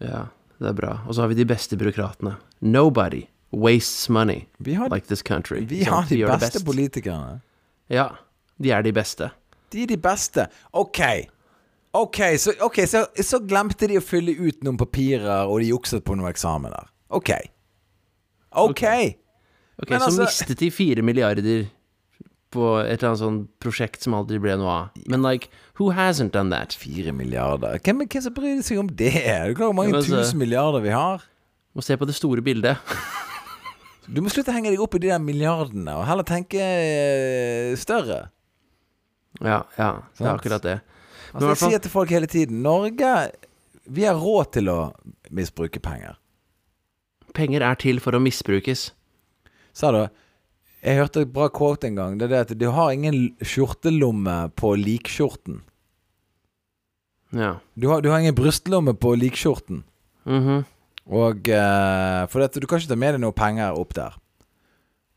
[0.00, 0.28] Ja,
[0.60, 0.94] det er bra.
[1.06, 2.36] Og så har vi de beste byråkratene.
[2.64, 5.60] Nobody wastes money har, like this country.
[5.66, 6.66] vi har de, de beste best.
[6.66, 7.40] politikerne.
[7.90, 8.08] Ja,
[8.62, 9.30] de er de beste.
[9.72, 10.46] De er de beste.
[10.72, 11.00] OK.
[11.92, 16.04] Ok, så, okay, så, så glemte de å fylle ut noen papirer, og de jukset
[16.06, 16.86] på noen eksamener.
[17.10, 17.32] OK.
[18.54, 18.84] OK.
[19.80, 21.66] Ok, Men Så altså- mistet de fire milliarder
[22.50, 25.02] på et eller annet sånt prosjekt som aldri ble noe av.
[25.06, 26.72] Men like, who hasn't done that?
[26.74, 27.78] Fire milliarder.
[27.78, 29.14] Hvem, hvem som bryr seg om det?
[29.24, 31.22] Er du klar over hvor mange altså- tusen milliarder vi har?
[31.74, 32.76] Må se på det store bildet.
[34.10, 37.74] Du må slutte å henge deg opp i de der milliardene, og heller tenke eh,
[37.78, 38.24] større.
[39.38, 40.78] Ja, ja, det er akkurat det.
[41.30, 43.10] Men Altså, jeg sier til folk hele tiden Norge
[43.86, 44.78] Vi har råd til å
[45.30, 46.16] misbruke penger.
[47.38, 48.88] Penger er til for å misbrukes.
[49.72, 50.00] Sa du
[50.82, 52.18] Jeg hørte et bra quote en gang.
[52.18, 55.60] Det er det at du har ingen skjortelomme på likskjorten.
[57.36, 57.60] Ja.
[57.78, 59.84] Du har, du har ingen brystlomme på likskjorten.
[60.26, 60.64] Mhm.
[61.10, 64.14] Og uh, For dette, du kan ikke ta med deg noe penger opp der.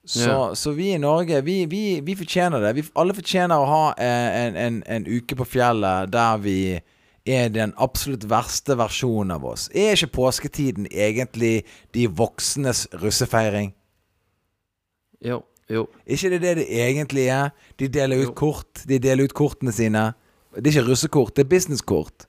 [0.04, 0.40] Så, Ja.
[0.58, 2.74] så vi i Norge, vi, vi, vi fortjener det.
[2.76, 6.58] Vi alle fortjener å ha eh, en, en, en uke på fjellet der vi
[7.24, 9.70] er den absolutt verste versjonen av oss.
[9.72, 11.62] Er ikke påsketiden egentlig
[11.96, 13.72] de voksnes russefeiring?
[15.24, 15.40] Jo,
[15.72, 15.86] jo.
[16.04, 17.54] ikke det det det egentlig er?
[17.80, 18.36] De deler ut Jo.
[18.36, 18.84] kort.
[18.90, 20.10] De deler ut kortene sine.
[20.58, 22.28] Det er ikke russekort, det er businesskort.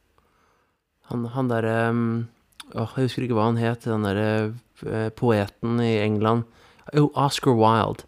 [1.10, 2.28] Han, han derre um,
[2.74, 4.54] Åh, jeg husker ikke hva han het, den derre
[4.86, 6.44] eh, poeten i England.
[6.94, 8.04] Jo, Oscar Wilde.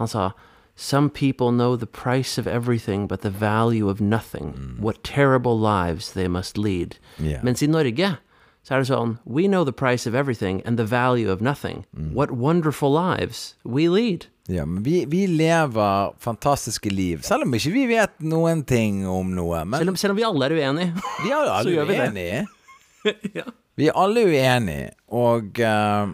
[0.00, 0.30] Han sa
[0.76, 4.76] Some people know the price of everything but the value of nothing.
[4.80, 6.96] What terrible lives they must lead.
[7.18, 7.44] Yeah.
[7.44, 8.16] Mens i Norge
[8.64, 11.84] så er det sånn We know the price of everything and the value of nothing.
[11.94, 14.26] What wonderful lives we lead.
[14.48, 19.30] Ja, men vi, vi lever fantastiske liv, selv om ikke vi vet noen ting om
[19.36, 19.62] noe.
[19.64, 21.04] Men Selv om, selv om vi alle er uenige.
[21.22, 22.08] vi er alle gjør vi det.
[22.08, 22.42] uenige.
[23.38, 23.46] ja.
[23.74, 26.12] Vi er alle uenige, og uh,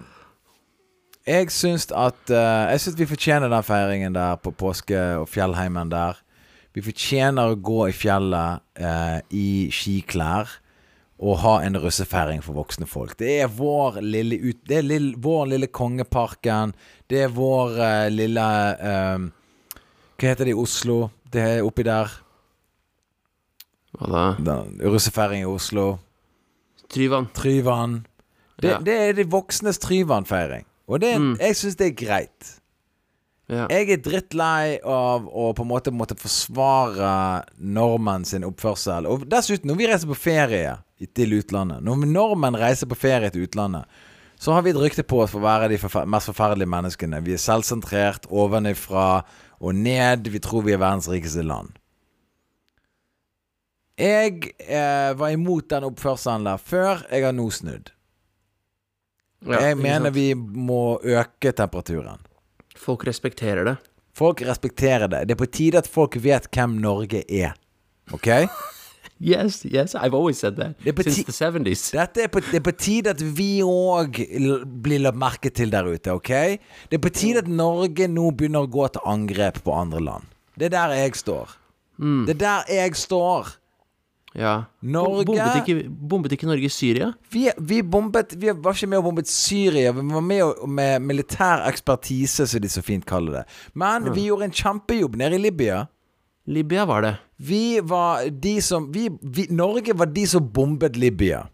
[1.28, 5.92] jeg syns at uh, Jeg syns vi fortjener den feiringen der på påske og fjellheimen
[5.92, 6.16] der.
[6.72, 10.56] Vi fortjener å gå i fjellet uh, i skiklær
[11.20, 13.12] og ha en russefeiring for voksne folk.
[13.20, 14.62] Det er vår lille ut...
[14.64, 16.72] Det er lille, vår lille Kongeparken.
[17.04, 17.74] Det er vår
[18.08, 18.46] lille
[18.80, 21.10] Hva heter det i Oslo?
[21.28, 22.08] Det er oppi der.
[24.00, 24.62] Hva da?
[24.80, 25.98] Russefeiring i Oslo.
[26.90, 27.28] Tryvann.
[27.34, 28.04] Tryvann.
[28.60, 28.78] Det, Ja.
[28.84, 30.64] det er de voksnes Tryvann-feiring.
[30.88, 31.36] Og det, Mm.
[31.38, 32.56] jeg syns det er greit.
[33.48, 33.66] Ja.
[33.68, 39.06] Jeg er drittlei av å på en måte måtte forsvare nordmenn sin oppførsel.
[39.10, 40.76] Og dessuten, når vi reiser på ferie
[41.14, 43.84] til utlandet Når nordmenn reiser på ferie til utlandet,
[44.38, 47.22] så har vi et rykte på oss for å være de forfer mest forferdelige menneskene.
[47.24, 49.24] Vi er selvsentrert, ovenifra
[49.60, 50.28] og ned.
[50.28, 51.72] Vi tror vi er verdens rikeste land.
[54.00, 57.04] Jeg eh, var imot den oppførselen der før.
[57.10, 57.92] Jeg har nå snudd.
[59.44, 62.20] Ja, jeg mener vi må øke temperaturen.
[62.76, 63.76] Folk respekterer det.
[64.16, 65.26] Folk respekterer det.
[65.28, 67.56] Det er på tide at folk vet hvem Norge er.
[68.12, 68.28] OK?
[69.20, 70.78] Yes, yes, I've always said that.
[70.80, 71.90] Det Since the 70s.
[71.92, 74.16] Dette er på, det er på tide at vi òg
[74.80, 76.30] blir lagt merke til der ute, OK?
[76.88, 80.30] Det er på tide at Norge nå begynner å gå til angrep på andre land.
[80.56, 81.52] Det er der jeg står.
[82.00, 82.24] Mm.
[82.30, 83.59] Det er der jeg står.
[84.38, 84.64] Ja.
[84.86, 87.08] Norge- Bombet ikke, bombet ikke Norge Syria?
[87.32, 89.90] Vi, vi bombet Vi var ikke med og bombet Syria.
[89.92, 93.44] Vi var med og- med militær ekspertise, som de så fint kaller det.
[93.74, 95.86] Men vi gjorde en kjempejobb nede i Libya.
[96.46, 97.16] Libya var det.
[97.38, 101.48] Vi var de som vi, vi, Norge var de som bombet Libya.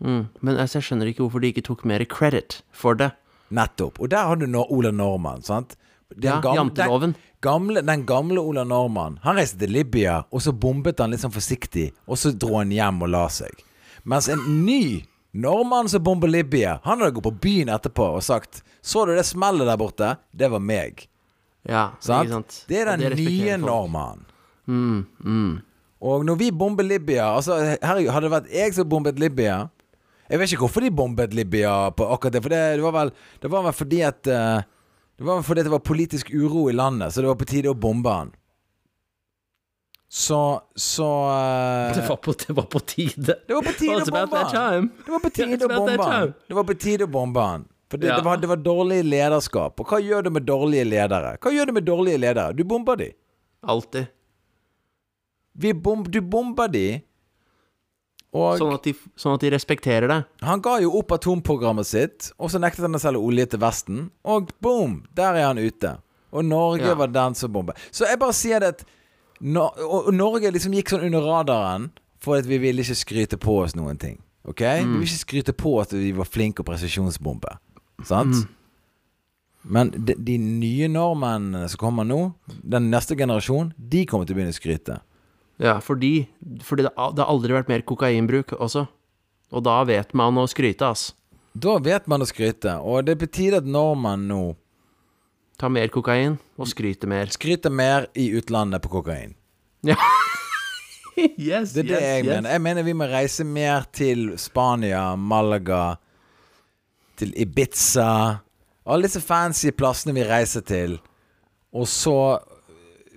[0.00, 0.28] Mm.
[0.42, 3.12] Men altså, jeg skjønner ikke hvorfor de ikke tok mer credit for det.
[3.50, 3.98] Nettopp.
[4.00, 5.76] Og der har du nå Ola Normann, sant?
[6.16, 7.12] Den Ja, gamle- janteloven.
[7.12, 9.18] Den gamle, den gamle Ola Normann.
[9.22, 12.70] Han reiste til Libya, og så bombet han litt sånn forsiktig, og så dro han
[12.72, 13.52] hjem og la seg.
[14.04, 15.04] Mens en ny
[15.34, 19.26] nordmann som bomber Libya, han hadde gått på byen etterpå og sagt Så du det
[19.26, 20.16] smellet der borte?
[20.34, 21.06] Det var meg.
[21.68, 22.30] Ja, Sant?
[22.30, 22.64] sant?
[22.68, 24.24] Det er den det nye nordmannen.
[24.66, 25.60] Mm, mm.
[26.00, 29.68] Og når vi bomber Libya Altså, herregud, hadde det vært jeg som bombet Libya
[30.30, 33.10] Jeg vet ikke hvorfor de bombet Libya på akkurat det, for det, det var vel
[33.42, 34.62] Det var vel fordi at eh,
[35.18, 37.74] Det var fordi det var politisk uro i landet, så det var på tide å
[37.74, 38.28] bombe han.
[40.08, 43.34] Så Så uh, Det, var på, det var på tide.
[43.46, 44.86] Det var på tide å bombe han.
[45.06, 46.32] Det var på tide å bombe han.
[46.48, 47.66] Det var på tide å bombe han.
[47.90, 48.16] For det, Ja.
[48.16, 49.80] det, var, det var dårlig lederskap.
[49.80, 51.34] Og hva gjør du med dårlige ledere?
[51.40, 52.52] Hva gjør du med dårlige ledere?
[52.56, 53.10] Du bomber de.
[53.62, 54.06] Alltid.
[55.82, 57.00] Bom, du bomber de.
[58.36, 60.18] Og Sånn at, de, sånn at de respekterer det.
[60.44, 64.02] Han ga jo opp atomprogrammet sitt, og så nektet han å selge olje til Vesten.
[64.28, 64.98] Og boom!
[65.16, 65.94] Der er han ute.
[66.36, 66.94] Og Norge Ja.
[66.94, 67.76] var den som bombet.
[67.90, 68.84] Så jeg bare sier det at
[69.40, 71.88] no og Norge liksom gikk sånn under radaren
[72.20, 74.18] for at vi ville ikke skryte på oss noen ting.
[74.44, 74.60] Ok?
[74.60, 77.56] Vi ville ikke skryte på at vi var flinke å presisjonsbombe.
[78.04, 78.44] Sant?
[79.64, 82.20] Men de, de nye nordmennene som kommer nå,
[82.62, 85.00] den neste generasjon, de kommer til å begynne å skryte.
[85.58, 86.28] Ja, fordi,
[86.62, 88.86] fordi det, det har aldri vært mer kokainbruk også.
[89.50, 91.10] Og da vet man å skryte, ass.
[91.58, 94.42] Da vet man å skryte, og det er på tide at nordmenn nå
[95.58, 97.26] Tar mer kokain og skryter mer.
[97.34, 99.32] skryter mer i utlandet på kokain.
[99.82, 99.96] Ja.
[101.34, 102.52] yes, Det er det jeg mener.
[102.52, 105.96] Jeg mener vi må reise mer til Spania, Malaga,
[107.18, 108.38] til Ibiza
[108.86, 110.94] Alle disse fancy plassene vi reiser til.
[111.74, 112.38] Og så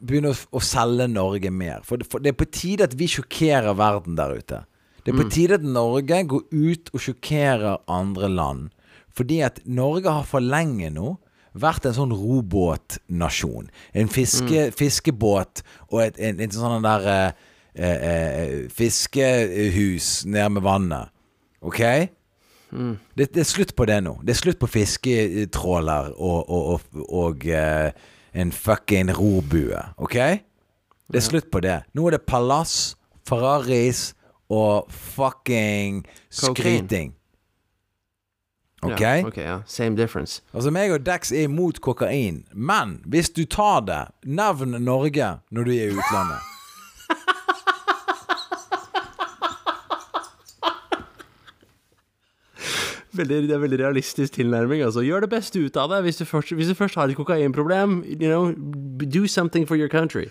[0.02, 1.86] begynne å, å selge Norge mer.
[1.88, 4.64] For det, for det er på tide at vi sjokkerer verden der ute.
[5.02, 8.70] Det er på tide at Norge går ut og sjokkerer andre land.
[9.18, 11.16] Fordi at Norge har for lenge nå
[11.58, 13.72] vært en sånn robåtnasjon.
[13.98, 20.66] En fiske, fiskebåt og et, en, en sånn der eh, eh, eh, fiskehus nede med
[20.68, 21.12] vannet.
[21.66, 21.82] OK?
[23.18, 24.16] Det, det er slutt på det nå.
[24.24, 27.92] Det er slutt på fisketråler og, og, og, og eh,
[28.34, 29.80] en fucking rorbue.
[29.98, 30.18] OK?
[31.12, 31.82] Det er slutt på det.
[31.94, 32.96] Nå er det palass,
[33.28, 34.12] Ferraris
[34.52, 37.16] og fucking skryting.
[38.82, 39.02] OK?
[39.02, 39.58] Ja, okay ja.
[39.66, 40.42] Same difference.
[40.54, 45.68] Altså, meg og Dex er imot kokain, men hvis du tar det, nevn Norge når
[45.68, 46.51] du er i utlandet.
[53.14, 54.82] Veldig, det er veldig realistisk tilnærming.
[54.86, 55.02] Altså.
[55.04, 56.02] Gjør det beste ut av det.
[56.06, 58.52] Hvis du først, hvis du først har et kokainproblem, you know,
[59.04, 60.30] do something for your country.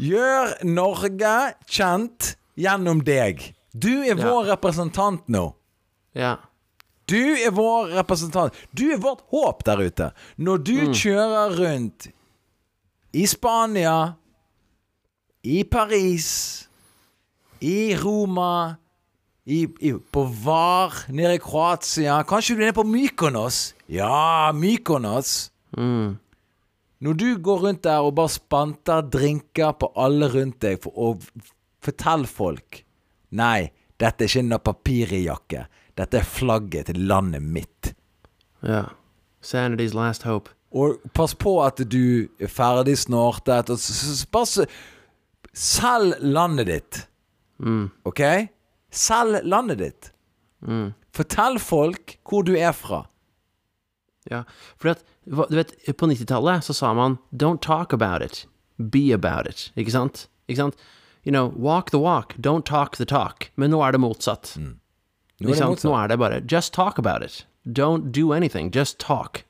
[0.00, 1.34] Gjør Norge
[1.68, 3.52] kjent gjennom deg.
[3.76, 4.24] Du er Ja.
[4.24, 5.54] vår representant nå.
[6.14, 6.36] Ja.
[7.06, 8.54] Du er vår representant.
[8.74, 10.12] Du er vårt håp der ute.
[10.38, 12.08] Når du kjører rundt
[13.12, 14.14] i Spania,
[15.44, 16.68] i Paris,
[17.60, 18.76] i Roma,
[19.44, 23.74] i, i, på Var, nede i Kroatia Kanskje du er på Mykonos?
[23.92, 25.50] Ja, Mykonos.
[25.76, 26.16] Mm.
[27.04, 31.12] Når du går rundt der og bare spanter drinker på alle rundt deg for å
[31.84, 32.80] fortelle folk
[33.34, 33.68] Nei,
[33.98, 35.64] dette er ikke en papirjakke.
[35.98, 37.94] Dette er flagget til landet mitt.
[38.62, 38.84] ja.
[39.44, 40.50] Sanity's last hope.
[40.72, 43.68] Og pass på at du er ferdig snortet.
[43.70, 43.78] Og
[45.54, 47.02] Selg landet ditt.
[47.58, 47.90] Mm.
[48.08, 48.22] OK?
[48.94, 50.10] Selg landet ditt.
[50.64, 50.92] Mm.
[51.14, 53.04] Fortell folk hvor du er fra.
[54.30, 54.44] Ja,
[54.80, 58.46] for at, du vet, på 90-tallet så sa man Don't talk about it,
[58.78, 59.70] be about it.
[59.76, 60.28] Ikke sant?
[60.48, 60.86] Ikke sant?
[61.24, 63.50] You know, walk the walk, don't talk the talk.
[63.56, 64.54] Men nå er det motsatt.
[64.60, 65.88] Nå er det motsatt.
[65.88, 67.44] Nå er det bare Just talk about it.
[67.64, 68.70] Don't do anything.
[68.72, 69.44] Just talk.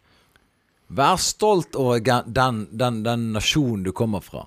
[0.95, 4.47] Vær stolt over den, den, den nasjonen du kommer fra.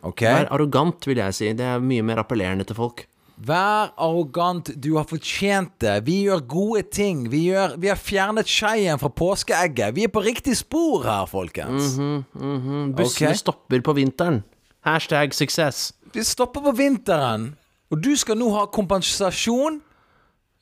[0.00, 0.24] Ok?
[0.24, 1.50] Vær arrogant, vil jeg si.
[1.56, 3.04] Det er mye mer appellerende til folk.
[3.42, 5.96] Vær arrogant, du har fortjent det.
[6.06, 7.24] Vi gjør gode ting.
[7.32, 9.96] Vi, gjør, vi har fjernet skeien fra påskeegget.
[9.96, 11.96] Vi er på riktig spor her, folkens.
[11.96, 13.38] Bussene okay.
[13.40, 14.42] stopper på vinteren.
[14.86, 15.92] Hashtag suksess.
[16.12, 17.52] Vi stopper på vinteren.
[17.92, 19.80] Og du skal nå ha kompensasjon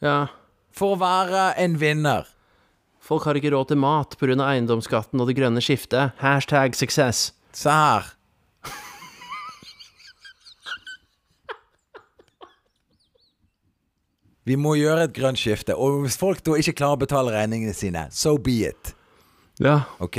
[0.03, 0.29] Ja.
[0.73, 2.27] for å være en vinner.
[3.01, 4.37] Folk har ikke råd til mat pga.
[4.37, 6.13] eiendomsskatten og det grønne skiftet.
[6.19, 7.33] Hashtag suksess.
[7.53, 8.15] Se her.
[14.51, 15.77] Vi må gjøre et grønt skifte.
[15.79, 18.95] Og hvis folk da ikke klarer å betale regningene sine, so be it.
[19.63, 19.85] Ja.
[20.03, 20.19] Ok?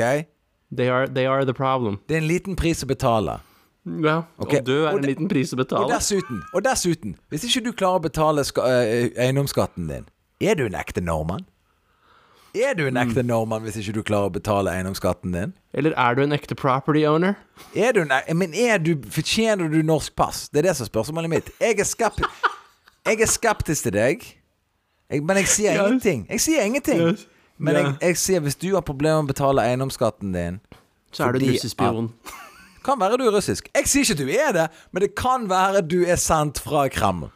[0.71, 1.99] They are, they are the problem.
[2.07, 3.41] Det er en liten pris å betale.
[3.83, 4.21] Ja.
[4.37, 4.61] okay.
[4.61, 5.83] Og du er og en liten pris å betale.
[5.83, 10.05] Og dessuten, og dessuten hvis ikke du klarer å betale ska, eh, eiendomsskatten din,
[10.41, 11.47] er du en ekte nordmann?
[12.55, 15.53] Er du en ekte nordmann hvis ikke du klarer å betale eiendomsskatten din?
[15.73, 17.37] Eller er du en ekte property owner?
[17.73, 20.45] Er du en, men er du, fortjener du norsk pass?
[20.51, 21.51] Det er det som er spørsmålet mitt.
[21.63, 22.19] Jeg er, skep,
[23.05, 24.25] jeg er skeptisk til deg,
[25.11, 25.87] jeg, men jeg sier Yes.
[25.87, 26.25] ingenting.
[26.29, 27.01] Jeg sier ingenting.
[27.01, 27.27] Yes.
[27.57, 27.85] Men yeah.
[27.85, 30.59] jeg, jeg sier hvis du har problemer med å betale eiendomsskatten din
[31.11, 32.13] Så er du russespion.
[32.85, 33.67] Kan være du er russisk.
[33.75, 36.87] Jeg sier ikke at du er det, men det kan være du er sendt fra
[36.89, 37.27] Kreml.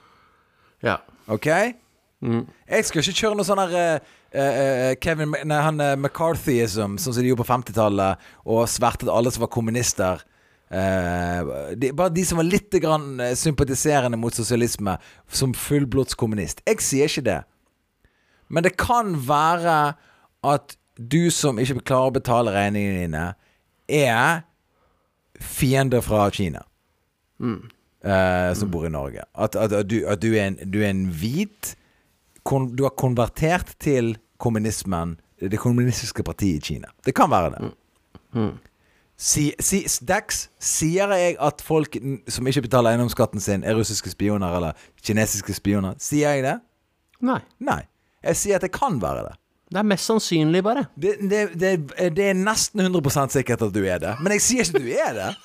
[0.82, 0.96] Ja.
[1.30, 1.46] Ok?
[1.46, 7.14] Jeg skal ikke kjøre noe sånn her uh, uh, Kevin Nei, han uh, McCarthyism, sånn
[7.14, 10.26] som de gjorde på 50-tallet, og svertet alle som var kommunister.
[10.72, 14.98] Eh, de, bare de som var litt grann eh, sympatiserende mot sosialisme,
[15.30, 16.64] som fullblodskommunist.
[16.68, 17.40] Jeg sier ikke det.
[18.50, 19.78] Men det kan være
[20.46, 23.26] at du som ikke klarer å betale regningene dine,
[23.92, 24.44] er
[25.42, 26.62] fiender fra Kina.
[28.06, 29.26] eh, som bor i Norge.
[29.34, 31.74] At, at, at, du, at du, er en, du er en hvit
[32.46, 36.92] kon, Du har konvertert til kommunismen, det kommunistiske partiet i Kina.
[37.06, 37.72] Det kan være det.
[39.16, 41.96] Si, si, Dex, sier jeg at folk
[42.28, 45.96] som ikke betaler eiendomsskatten sin, er russiske spioner eller kinesiske spioner?
[46.04, 46.58] Sier jeg det?
[47.24, 47.40] Nei.
[47.64, 47.82] Nei.
[48.26, 49.36] Jeg sier at det kan være det.
[49.72, 50.86] Det er mest sannsynlig, bare.
[51.00, 51.72] Det, det, det,
[52.16, 54.14] det er nesten 100% sikkert at du er det.
[54.22, 55.34] Men jeg sier ikke at du er det.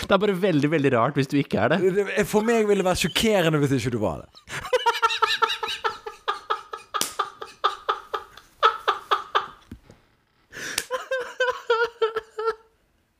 [0.00, 2.24] Det er bare veldig, veldig rart hvis du ikke er det.
[2.26, 4.79] For meg ville det vært sjokkerende hvis ikke du var det.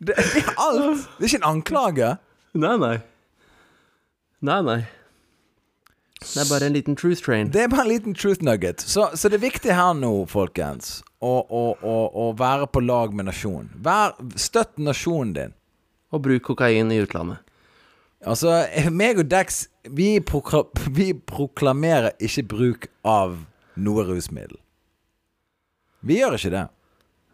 [0.01, 1.05] Det, det er alt.
[1.19, 2.15] Det er ikke en anklage.
[2.57, 2.97] Nei, nei.
[4.41, 4.81] Nei, nei.
[6.21, 7.51] Det er bare en liten truth train.
[7.53, 8.81] Det er bare en liten truth nugget.
[8.81, 13.15] Så, så det er viktig her nå, folkens, å, å, å, å være på lag
[13.17, 13.71] med nasjonen.
[13.85, 15.55] Vær, støtt nasjonen din.
[16.11, 17.41] Og bruk kokain i utlandet.
[18.27, 18.53] Altså,
[18.93, 23.39] meg og Dex, vi, prokla vi proklamerer ikke bruk av
[23.81, 24.59] noe rusmiddel.
[26.05, 26.67] Vi gjør ikke det.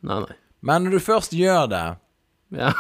[0.07, 0.37] Nei, nei.
[0.67, 1.85] Men når du først gjør det,
[2.55, 2.73] Ja.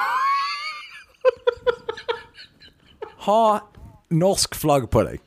[3.27, 3.41] ha
[4.11, 5.21] norsk flagg på deg.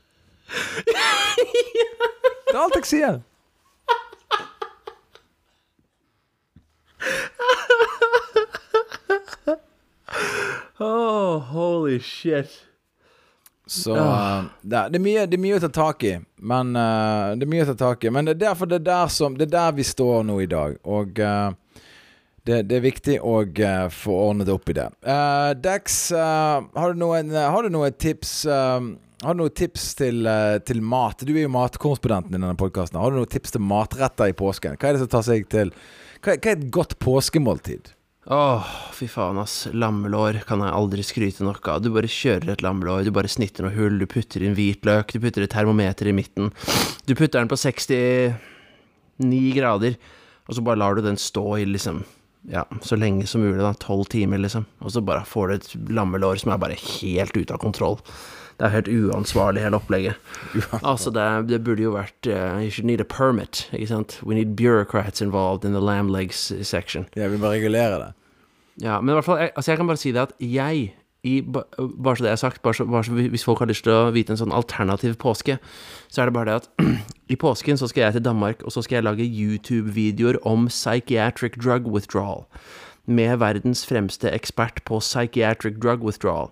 [0.80, 3.18] Det er alt jeg sier.
[10.80, 12.48] Oh, holy shit.
[13.66, 16.14] Så uh, det, er- det, er mye, det er mye å ta tak i.
[16.42, 18.86] Men uh, Det er mye å ta tak i Men det er derfor det er
[18.88, 20.78] der, som, det er der vi står nå i dag.
[20.90, 21.52] Og uh,
[22.48, 24.88] det, det er viktig å uh, få ordnet opp i det.
[25.04, 30.24] Uh, Dex, uh, har, du noen, har du noen tips Har du noen tips til,
[30.64, 31.24] til mat?
[31.26, 32.96] Du er jo matkorrespondenten i denne podkasten.
[33.00, 34.78] Har du noen tips til matretter i påsken?
[34.80, 35.74] Hva er det som tar seg til
[36.24, 37.92] Hva, hva er et godt påskemåltid?
[38.30, 39.66] Åh, fy faen, ass.
[39.72, 41.82] Lammelår kan jeg aldri skryte nok av.
[41.84, 45.24] Du bare kjører et lammelår, du bare snitter noe hull, du putter inn hvitløk, du
[45.24, 46.52] putter et termometer i midten.
[47.08, 48.36] Du putter den på 69
[49.56, 49.96] grader,
[50.46, 52.04] og så bare lar du den stå i liksom
[52.48, 53.72] ja, så lenge som mulig, da.
[53.74, 54.66] Tolv timer, liksom.
[54.80, 57.98] Og så bare får du et lammelår som er bare helt ute av kontroll.
[58.60, 60.16] Det er helt uansvarlig, hele opplegget.
[60.84, 64.18] Altså, det, det burde jo vært uh, You should need a permit, ikke sant?
[64.22, 67.06] We need bureaucrats involved in the lamb legs section.
[67.16, 68.10] Jeg vil bare regulere det.
[68.80, 70.92] Ja, men i hvert fall, jeg, altså jeg kan bare si det at jeg,
[71.22, 73.92] i, bare så det er sagt, bare så, bare så hvis folk har lyst til
[73.92, 75.58] å vite en sånn alternativ påske,
[76.08, 76.70] så er det bare det at
[77.34, 81.60] i påsken så skal jeg til Danmark, og så skal jeg lage YouTube-videoer om psychiatric
[81.60, 82.46] drug withdrawal,
[83.04, 86.50] med verdens fremste ekspert på psychiatric drug withdrawal.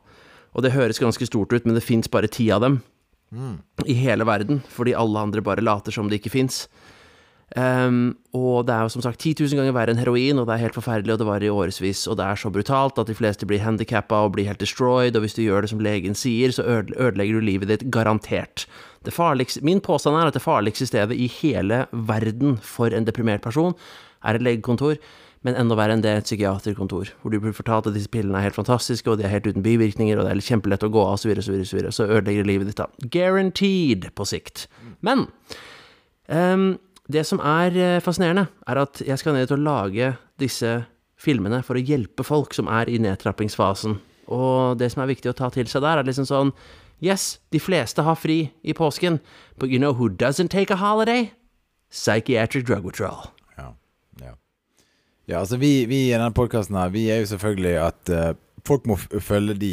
[0.52, 2.80] Og det høres ganske stort ut, men det fins bare ti av dem
[3.84, 6.66] i hele verden, fordi alle andre bare later som det ikke fins.
[7.56, 10.56] Ehm, og det er jo som sagt 10 000 ganger verre enn heroin, og det
[10.56, 13.16] er helt forferdelig, og det varer i årevis, og det er så brutalt at de
[13.16, 16.52] fleste blir handikappa og blir helt destroyed, og hvis du gjør det som legen sier,
[16.52, 18.66] så ødelegger du livet ditt garantert.
[19.08, 23.72] Farligste, min påstand er at det farligste stedet i hele verden for en deprimert person
[24.20, 24.98] er et legekontor,
[25.46, 28.50] men enda verre enn det et psykiaterkontor, hvor du blir fortalt at disse pillene er
[28.50, 31.16] helt fantastiske, og de er helt uten bivirkninger, og det er kjempelett å gå av,
[31.16, 33.08] osv., osv., osv., så ødelegger det livet ditt, da.
[33.14, 34.66] Guaranteed på sikt.
[35.00, 35.28] Men
[36.28, 36.76] Ehm,
[37.08, 40.74] det som er eh, fascinerende, er at jeg skal ned til å lage disse
[41.18, 43.96] filmene for å hjelpe folk som er i nedtrappingsfasen.
[44.28, 46.52] Og det som er viktig å ta til seg der, er liksom sånn
[46.98, 49.20] Yes, de fleste har fri i påsken,
[49.56, 51.30] but you know who doesn't take a holiday?
[51.90, 53.30] Psychiatric drug withdrawal.
[53.56, 53.68] Ja,
[54.20, 54.32] ja.
[55.26, 58.34] ja altså vi, vi i denne podkasten her, vi er jo selvfølgelig at uh,
[58.66, 59.72] folk må følge de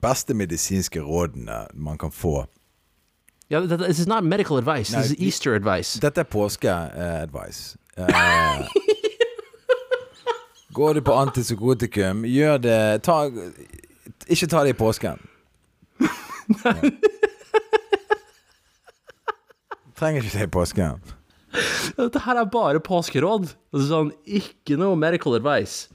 [0.00, 2.46] beste medisinske rådene man kan få.
[3.50, 4.92] Ja, th- th- this is not medical advice.
[4.92, 5.98] Nei, this is Easter advice.
[6.00, 7.76] Dette er påske-advice.
[7.96, 8.68] Eh,
[10.74, 13.18] går du på antipsykotikum, gjør det ta,
[14.26, 15.20] Ikke ta det i påsken.
[16.00, 16.74] Ja.
[19.94, 20.98] Trenger ikke det i påsken.
[21.94, 23.52] Dette her er bare påskeråd.
[23.74, 25.86] Altså sånn, ikke noe medical advice.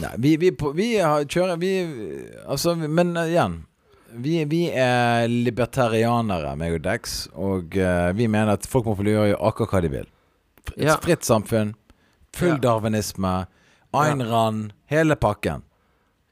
[0.00, 1.70] Nei, vi, vi, vi, vi har, kjører Vi
[2.46, 3.58] Altså, men eh, igjen.
[4.12, 9.06] Vi, vi er libertarianere, meg og Dex, og uh, vi mener at folk må få
[9.06, 10.08] gjøre akkurat hva de vil.
[10.76, 10.96] Et Ja.
[11.02, 11.74] fritt samfunn,
[12.36, 12.58] full Ja.
[12.58, 13.46] darwinisme,
[13.94, 15.62] Ayn Rand, hele pakken.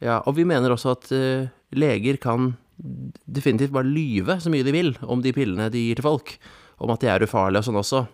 [0.00, 2.56] Ja, og vi mener også at uh, leger kan
[3.28, 6.38] definitivt bare lyve så mye de vil om de pillene de gir til folk,
[6.80, 8.06] om at de er ufarlige og sånn også.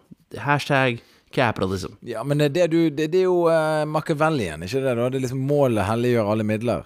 [0.42, 0.98] Hashtag
[1.30, 1.94] capitalism.
[2.02, 4.96] Ja, men det, det, du, det, det er jo uh, Machiavellian, ikke det?
[4.98, 5.08] da?
[5.10, 6.84] Det er liksom Målet helliggjør alle midler.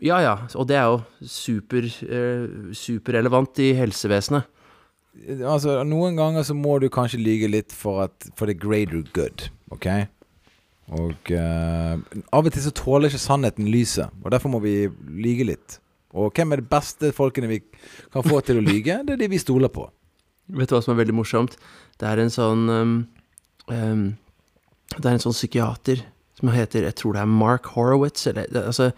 [0.00, 4.48] Ja ja, og det er jo super, eh, superrelevant i helsevesenet.
[5.44, 9.50] Altså, Noen ganger så må du kanskje lyge litt for, at, for the greater good,
[9.74, 9.86] OK?
[10.96, 12.00] Og eh,
[12.32, 14.88] av og til så tåler ikke sannheten lyset, og derfor må vi
[15.20, 15.78] lyge litt.
[16.16, 17.60] Og hvem er de beste folkene vi
[18.10, 19.02] kan få til å lyge?
[19.06, 19.84] Det er de vi stoler på.
[20.56, 21.54] Vet du hva som er veldig morsomt?
[22.00, 22.94] Det er en sånn um,
[23.70, 24.06] um,
[24.96, 26.00] Det er en sånn psykiater
[26.40, 28.88] som heter Jeg tror det er Mark Horowitz, eller altså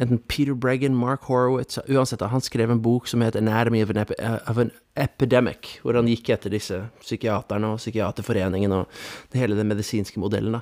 [0.00, 3.98] Enten Peter Bregan, Mark Horowitz Uansett, han skrev en bok som het 'Anatomy of an,
[3.98, 4.14] epi
[4.48, 8.88] of an Epidemic', hvor han gikk etter disse psykiaterne og Psykiaterforeningen og
[9.34, 10.60] hele den medisinske modellen.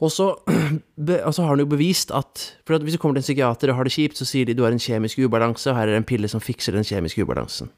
[0.00, 0.34] Og så,
[1.26, 3.76] altså har han jo bevist at For at hvis du kommer til en psykiater og
[3.76, 5.96] har det kjipt, så sier de du har en kjemisk ubalanse, og her er det
[5.96, 7.70] en pille som fikser den kjemiske ubalansen.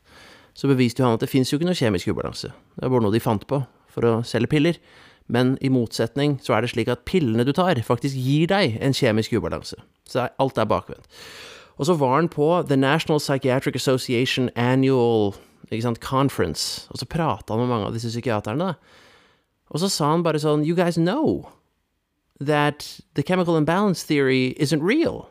[0.54, 2.48] Så beviste jo han at det fins jo ikke noe kjemisk ubalanse.
[2.48, 4.78] Det er bare noe de fant på for å selge piller.
[5.28, 8.96] Men i motsetning så er det slik at pillene du tar, faktisk gir deg en
[8.96, 9.78] kjemisk ubalanse.
[10.08, 11.08] Så alt er bakvendt.
[11.80, 15.34] Og så var han på The National Psychiatric Association Annual
[15.80, 18.74] sant, Conference, og så prata han med mange av disse psykiaterne.
[19.72, 21.48] Og så sa han bare sånn You guys know
[22.38, 25.30] that the chemical imbalance theory isn't real.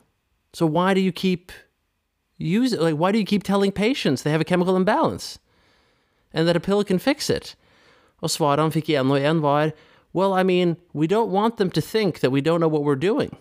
[0.54, 1.52] So why do you keep
[2.38, 2.82] use it?
[2.82, 5.40] Like, why do you keep telling patients they have a chemical imbalance
[6.34, 7.56] and that a pill can fix it?
[8.24, 9.74] Og svaret han fikk igjen og igjen var
[10.14, 13.00] Well, I mean, we don't want them to think that we don't know what we're
[13.00, 13.36] doing.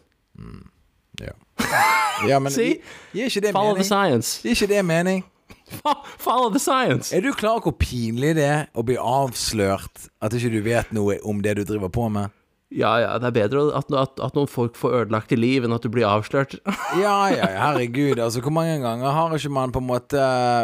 [1.20, 1.35] Ja,
[2.28, 2.80] ja men See?
[3.12, 3.91] gir ikke det Follow the mening?
[3.93, 4.43] science.
[4.43, 5.24] Gir ikke det mening?
[6.26, 7.16] Follow the science.
[7.16, 10.93] Er du klar over hvor pinlig det er å bli avslørt at ikke du vet
[10.97, 12.33] noe om det du driver på med?
[12.72, 15.74] Ja, ja, det er bedre at, at, at noen folk får ødelagt i liv enn
[15.76, 16.57] at du blir avslørt.
[16.97, 18.16] Ja, ja, herregud.
[18.16, 20.22] Altså, hvor mange ganger har ikke man på en måte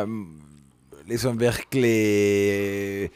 [0.09, 0.23] mm,
[1.11, 3.11] liksom virkelig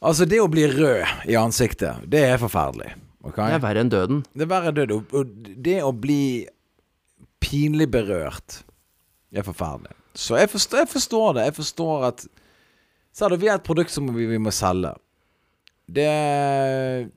[0.00, 2.94] Altså, det å bli rød i ansiktet, det er forferdelig.
[3.20, 3.50] Okay?
[3.52, 4.22] Det er verre enn døden.
[4.32, 5.06] Det er verre enn døden.
[5.12, 6.22] og det å bli
[7.40, 8.62] pinlig berørt
[9.32, 9.92] er forferdelig.
[10.16, 11.48] Så jeg forstår, jeg forstår det.
[11.50, 12.28] Jeg forstår at
[13.10, 14.92] Sa du, vi er et produkt som vi, vi må selge.
[15.90, 17.10] Det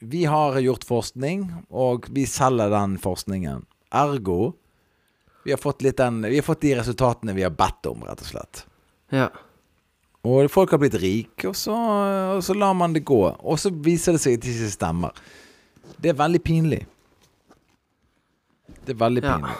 [0.00, 3.66] Vi har gjort forskning, og vi selger den forskningen.
[3.92, 4.54] Ergo
[5.44, 8.26] vi har fått den Vi har fått de resultatene vi har bedt om, rett og
[8.26, 8.66] slett.
[9.08, 9.30] Ja.
[10.28, 11.74] Og folk har blitt rike, og så,
[12.36, 13.20] og så lar man det gå.
[13.38, 15.20] Og så viser det seg at det ikke stemmer.
[15.98, 16.82] Det er veldig pinlig.
[18.84, 19.36] Det er veldig Ja.
[19.38, 19.56] pinlig.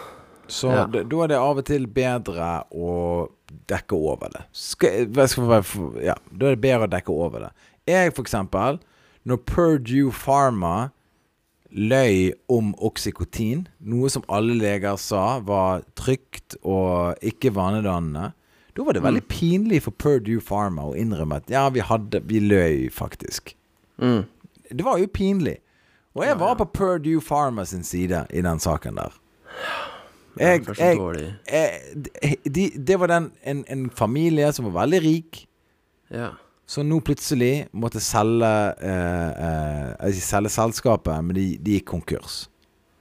[0.49, 0.85] Så Ja.
[0.85, 3.29] da- da er det av og til bedre å
[3.67, 4.43] dekke over det.
[4.51, 5.63] Skal, skal
[6.03, 7.51] ja, da er det bedre å dekke over det.
[7.87, 8.79] Jeg, for eksempel,
[9.25, 10.91] når Purdue Pharma
[11.71, 18.33] løy om oksykotin, noe som alle leger sa var trygt og ikke vanedannende,
[18.79, 22.39] da var det veldig pinlig for Purdue Pharma å innrømme at ja, vi hadde Vi
[22.39, 23.51] løy faktisk.
[23.99, 24.21] Mm.
[24.71, 25.57] Det var jo pinlig.
[26.15, 29.17] Og jeg var på Purdue Pharma sin side i den saken der.
[30.39, 30.99] Jeg, jeg,
[31.51, 35.41] jeg, de, det var den, en, en familie som var veldig rik,
[36.13, 36.29] Ja.
[36.69, 38.47] som nå plutselig måtte selge
[38.79, 42.45] eh, eh, Ikke selge selskapet, men de, de gikk konkurs.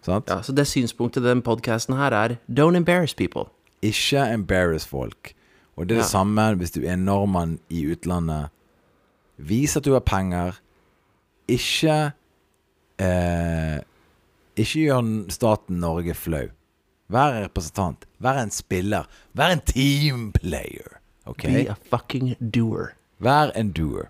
[0.02, 0.26] Sant?
[0.28, 3.46] Ja, så det synspunktet i den podcasten her er Don't embarrass people.
[3.84, 5.34] Ikke embarrass folk.
[5.78, 6.10] Og det er det Ja.
[6.10, 8.50] samme hvis du er nordmann i utlandet.
[9.38, 10.58] Vis at du har penger.
[11.48, 12.12] Ikke
[12.98, 13.78] eh,
[14.58, 16.48] Ikke gjør staten Norge flau.
[17.08, 18.04] Vær en representant.
[18.20, 19.06] Vær en spiller.
[19.38, 20.98] Vær en teamplayer.
[21.30, 21.44] Ok?
[21.46, 22.90] Be a fucking doer.
[23.22, 24.08] Vær en doer.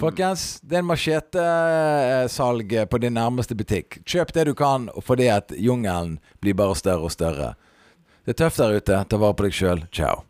[0.00, 4.00] Folkens, det er en machetesalg på din nærmeste butikk.
[4.08, 7.52] Kjøp det du kan, fordi at jungelen blir bare større og større.
[8.26, 9.04] Det er tøft der ute.
[9.06, 9.84] Ta vare på deg sjøl.
[9.92, 10.24] Ciao.